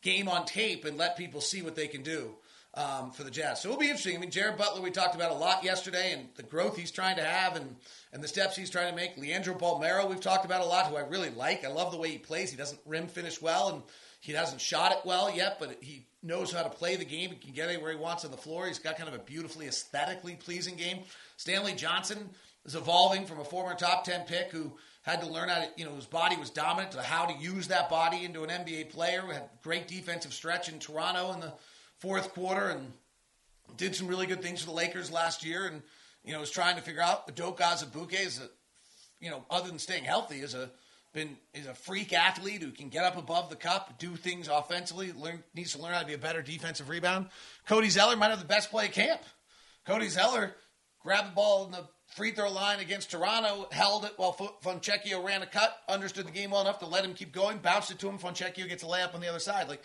game 0.00 0.26
on 0.26 0.46
tape 0.46 0.86
and 0.86 0.96
let 0.96 1.18
people 1.18 1.42
see 1.42 1.60
what 1.60 1.76
they 1.76 1.86
can 1.86 2.02
do 2.02 2.34
um, 2.76 3.10
for 3.10 3.24
the 3.24 3.30
Jazz. 3.30 3.62
So 3.62 3.70
it'll 3.70 3.80
be 3.80 3.86
interesting. 3.86 4.16
I 4.16 4.20
mean, 4.20 4.30
Jared 4.30 4.58
Butler, 4.58 4.82
we 4.82 4.90
talked 4.90 5.14
about 5.14 5.30
a 5.30 5.34
lot 5.34 5.64
yesterday, 5.64 6.12
and 6.12 6.28
the 6.36 6.42
growth 6.42 6.76
he's 6.76 6.90
trying 6.90 7.16
to 7.16 7.24
have, 7.24 7.56
and 7.56 7.76
and 8.12 8.22
the 8.22 8.28
steps 8.28 8.56
he's 8.56 8.70
trying 8.70 8.90
to 8.90 8.96
make. 8.96 9.16
Leandro 9.16 9.54
Bolmaro, 9.54 10.08
we've 10.08 10.20
talked 10.20 10.44
about 10.44 10.60
a 10.60 10.66
lot, 10.66 10.86
who 10.86 10.96
I 10.96 11.00
really 11.00 11.30
like. 11.30 11.64
I 11.64 11.68
love 11.68 11.90
the 11.90 11.98
way 11.98 12.10
he 12.10 12.18
plays. 12.18 12.50
He 12.50 12.56
doesn't 12.56 12.80
rim 12.84 13.08
finish 13.08 13.40
well, 13.40 13.70
and 13.70 13.82
he 14.20 14.32
hasn't 14.32 14.60
shot 14.60 14.92
it 14.92 14.98
well 15.04 15.34
yet, 15.34 15.58
but 15.58 15.78
he 15.80 16.06
knows 16.22 16.52
how 16.52 16.62
to 16.62 16.68
play 16.68 16.96
the 16.96 17.04
game. 17.04 17.30
He 17.30 17.36
can 17.36 17.52
get 17.52 17.68
anywhere 17.68 17.92
he 17.92 17.96
wants 17.96 18.24
on 18.24 18.30
the 18.30 18.36
floor. 18.36 18.66
He's 18.66 18.78
got 18.78 18.96
kind 18.96 19.08
of 19.08 19.14
a 19.14 19.22
beautifully 19.24 19.66
aesthetically 19.66 20.34
pleasing 20.34 20.76
game. 20.76 21.00
Stanley 21.36 21.72
Johnson 21.72 22.28
is 22.66 22.74
evolving 22.74 23.24
from 23.24 23.40
a 23.40 23.44
former 23.44 23.74
top 23.74 24.04
ten 24.04 24.26
pick 24.26 24.50
who 24.50 24.76
had 25.00 25.20
to 25.20 25.26
learn 25.26 25.48
how 25.48 25.60
to, 25.60 25.68
you 25.76 25.84
know, 25.84 25.94
his 25.94 26.06
body 26.06 26.36
was 26.36 26.50
dominant 26.50 26.92
to 26.92 27.00
how 27.00 27.24
to 27.24 27.38
use 27.38 27.68
that 27.68 27.88
body 27.88 28.24
into 28.24 28.42
an 28.42 28.50
NBA 28.50 28.90
player. 28.90 29.22
Had 29.22 29.48
great 29.62 29.88
defensive 29.88 30.34
stretch 30.34 30.68
in 30.68 30.78
Toronto 30.78 31.32
in 31.32 31.40
the 31.40 31.52
fourth 31.98 32.32
quarter 32.34 32.68
and 32.68 32.92
did 33.76 33.94
some 33.94 34.06
really 34.06 34.26
good 34.26 34.42
things 34.42 34.60
for 34.60 34.66
the 34.66 34.72
Lakers 34.72 35.10
last 35.10 35.44
year. 35.44 35.66
And, 35.66 35.82
you 36.24 36.32
know, 36.32 36.40
was 36.40 36.50
trying 36.50 36.76
to 36.76 36.82
figure 36.82 37.02
out 37.02 37.34
Doka 37.34 37.62
Azubuike 37.62 38.26
is 38.26 38.40
a, 38.40 38.48
you 39.20 39.30
know, 39.30 39.44
other 39.50 39.68
than 39.68 39.78
staying 39.78 40.04
healthy, 40.04 40.36
is 40.36 40.54
a, 40.54 40.70
been 41.12 41.36
is 41.54 41.66
a 41.66 41.74
freak 41.74 42.12
athlete 42.12 42.62
who 42.62 42.70
can 42.70 42.88
get 42.88 43.04
up 43.04 43.16
above 43.16 43.48
the 43.48 43.56
cup, 43.56 43.98
do 43.98 44.14
things 44.16 44.48
offensively, 44.48 45.12
learn, 45.12 45.42
needs 45.54 45.72
to 45.72 45.80
learn 45.80 45.94
how 45.94 46.00
to 46.00 46.06
be 46.06 46.14
a 46.14 46.18
better 46.18 46.42
defensive 46.42 46.88
rebound. 46.88 47.28
Cody 47.66 47.88
Zeller 47.88 48.16
might 48.16 48.30
have 48.30 48.38
the 48.38 48.44
best 48.44 48.70
play 48.70 48.84
at 48.84 48.92
camp. 48.92 49.22
Cody 49.86 50.08
Zeller 50.08 50.54
grabbed 51.00 51.30
the 51.30 51.34
ball 51.34 51.64
in 51.64 51.72
the 51.72 51.84
free 52.08 52.32
throw 52.32 52.50
line 52.50 52.80
against 52.80 53.10
Toronto, 53.10 53.68
held 53.72 54.04
it 54.04 54.12
while 54.16 54.32
Fontecchio 54.62 55.24
ran 55.24 55.42
a 55.42 55.46
cut, 55.46 55.76
understood 55.88 56.26
the 56.26 56.32
game 56.32 56.50
well 56.50 56.60
enough 56.60 56.78
to 56.80 56.86
let 56.86 57.04
him 57.04 57.14
keep 57.14 57.32
going, 57.32 57.58
bounced 57.58 57.90
it 57.90 57.98
to 58.00 58.08
him. 58.08 58.18
Fontecchio 58.18 58.68
gets 58.68 58.82
a 58.82 58.86
layup 58.86 59.14
on 59.14 59.20
the 59.20 59.28
other 59.28 59.38
side. 59.38 59.68
Like 59.68 59.82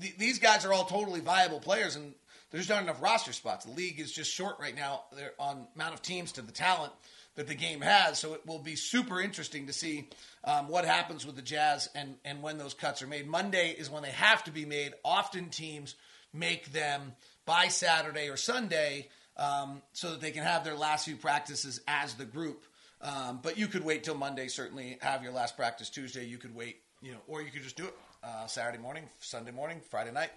the, 0.00 0.12
these 0.18 0.38
guys 0.38 0.64
are 0.64 0.72
all 0.72 0.84
totally 0.84 1.20
viable 1.20 1.60
players, 1.60 1.94
and 1.94 2.14
there's 2.50 2.68
not 2.68 2.82
enough 2.82 3.00
roster 3.02 3.32
spots. 3.32 3.64
The 3.64 3.72
league 3.72 4.00
is 4.00 4.10
just 4.10 4.32
short 4.32 4.56
right 4.58 4.74
now 4.74 5.02
They're 5.14 5.34
on 5.38 5.66
amount 5.76 5.94
of 5.94 6.02
teams 6.02 6.32
to 6.32 6.42
the 6.42 6.52
talent 6.52 6.92
that 7.36 7.46
the 7.46 7.54
game 7.54 7.80
has. 7.80 8.18
So 8.18 8.34
it 8.34 8.44
will 8.46 8.58
be 8.58 8.74
super 8.74 9.20
interesting 9.20 9.66
to 9.68 9.72
see 9.72 10.08
um, 10.44 10.68
what 10.68 10.84
happens 10.84 11.24
with 11.24 11.36
the 11.36 11.42
Jazz 11.42 11.88
and 11.94 12.16
and 12.24 12.42
when 12.42 12.58
those 12.58 12.74
cuts 12.74 13.02
are 13.02 13.06
made. 13.06 13.28
Monday 13.28 13.70
is 13.70 13.88
when 13.88 14.02
they 14.02 14.10
have 14.10 14.42
to 14.44 14.50
be 14.50 14.64
made. 14.64 14.94
Often 15.04 15.50
teams 15.50 15.94
make 16.32 16.72
them 16.72 17.12
by 17.46 17.68
Saturday 17.68 18.28
or 18.28 18.36
Sunday 18.36 19.08
um, 19.36 19.82
so 19.92 20.10
that 20.10 20.20
they 20.20 20.32
can 20.32 20.42
have 20.42 20.64
their 20.64 20.76
last 20.76 21.04
few 21.04 21.16
practices 21.16 21.80
as 21.86 22.14
the 22.14 22.24
group. 22.24 22.64
Um, 23.02 23.40
but 23.42 23.56
you 23.56 23.66
could 23.68 23.84
wait 23.84 24.04
till 24.04 24.16
Monday. 24.16 24.48
Certainly, 24.48 24.98
have 25.02 25.22
your 25.22 25.32
last 25.32 25.56
practice 25.56 25.88
Tuesday. 25.88 26.26
You 26.26 26.36
could 26.36 26.54
wait, 26.54 26.78
you 27.00 27.12
know, 27.12 27.20
or 27.28 27.42
you 27.42 27.50
could 27.50 27.62
just 27.62 27.76
do 27.76 27.84
it 27.84 27.94
uh, 28.22 28.46
Saturday 28.46 28.78
morning, 28.78 29.04
Sunday 29.20 29.50
morning, 29.50 29.80
Friday 29.90 30.12
night, 30.12 30.30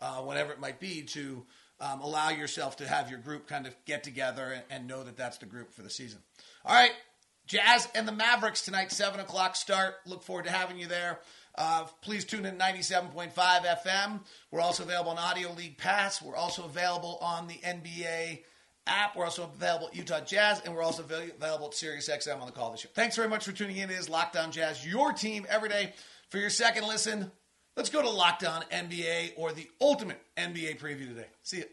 uh, 0.00 0.16
whatever 0.16 0.52
it 0.52 0.60
might 0.60 0.80
be, 0.80 1.02
to 1.02 1.44
um, 1.80 2.00
allow 2.00 2.30
yourself 2.30 2.76
to 2.76 2.88
have 2.88 3.10
your 3.10 3.18
group 3.18 3.46
kind 3.46 3.66
of 3.66 3.74
get 3.84 4.02
together 4.02 4.52
and, 4.52 4.62
and, 4.70 4.86
know 4.86 5.02
that 5.04 5.16
that's 5.16 5.38
the 5.38 5.46
group 5.46 5.72
for 5.72 5.82
the 5.82 5.90
season. 5.90 6.20
All 6.64 6.74
right, 6.74 6.92
Jazz 7.46 7.88
and 7.94 8.08
the 8.08 8.12
Mavericks 8.12 8.64
tonight, 8.64 8.90
7 8.90 9.20
o'clock 9.20 9.56
start. 9.56 9.94
Look 10.06 10.22
forward 10.22 10.46
to 10.46 10.50
having 10.50 10.78
you 10.78 10.86
there. 10.86 11.20
Uh, 11.56 11.84
please 12.02 12.24
tune 12.24 12.44
in 12.44 12.58
97.5 12.58 13.32
FM. 13.34 14.20
We're 14.50 14.60
also 14.60 14.82
available 14.82 15.12
on 15.12 15.18
Audio 15.18 15.52
League 15.52 15.78
Pass. 15.78 16.20
We're 16.20 16.36
also 16.36 16.64
available 16.64 17.18
on 17.20 17.46
the 17.46 17.54
NBA 17.54 18.42
app. 18.86 19.16
We're 19.16 19.24
also 19.24 19.44
available 19.44 19.88
at 19.88 19.96
Utah 19.96 20.20
Jazz, 20.20 20.60
and 20.64 20.74
we're 20.74 20.82
also 20.82 21.02
available 21.02 21.66
at 21.66 21.72
SiriusXM 21.72 22.40
on 22.40 22.46
the 22.46 22.52
call 22.52 22.72
this 22.72 22.84
year. 22.84 22.90
Thanks 22.94 23.16
very 23.16 23.28
much 23.28 23.44
for 23.44 23.52
tuning 23.52 23.76
in. 23.76 23.90
It 23.90 23.98
is 23.98 24.08
Locked 24.08 24.36
On 24.36 24.50
Jazz, 24.50 24.86
your 24.86 25.12
team 25.12 25.46
every 25.48 25.68
day. 25.68 25.92
For 26.30 26.38
your 26.38 26.50
second 26.50 26.86
listen, 26.88 27.30
let's 27.76 27.90
go 27.90 28.02
to 28.02 28.10
Locked 28.10 28.44
On 28.44 28.62
NBA 28.72 29.32
or 29.36 29.52
the 29.52 29.68
ultimate 29.80 30.20
NBA 30.36 30.78
preview 30.78 31.08
today. 31.08 31.26
See 31.42 31.58
you. 31.58 31.64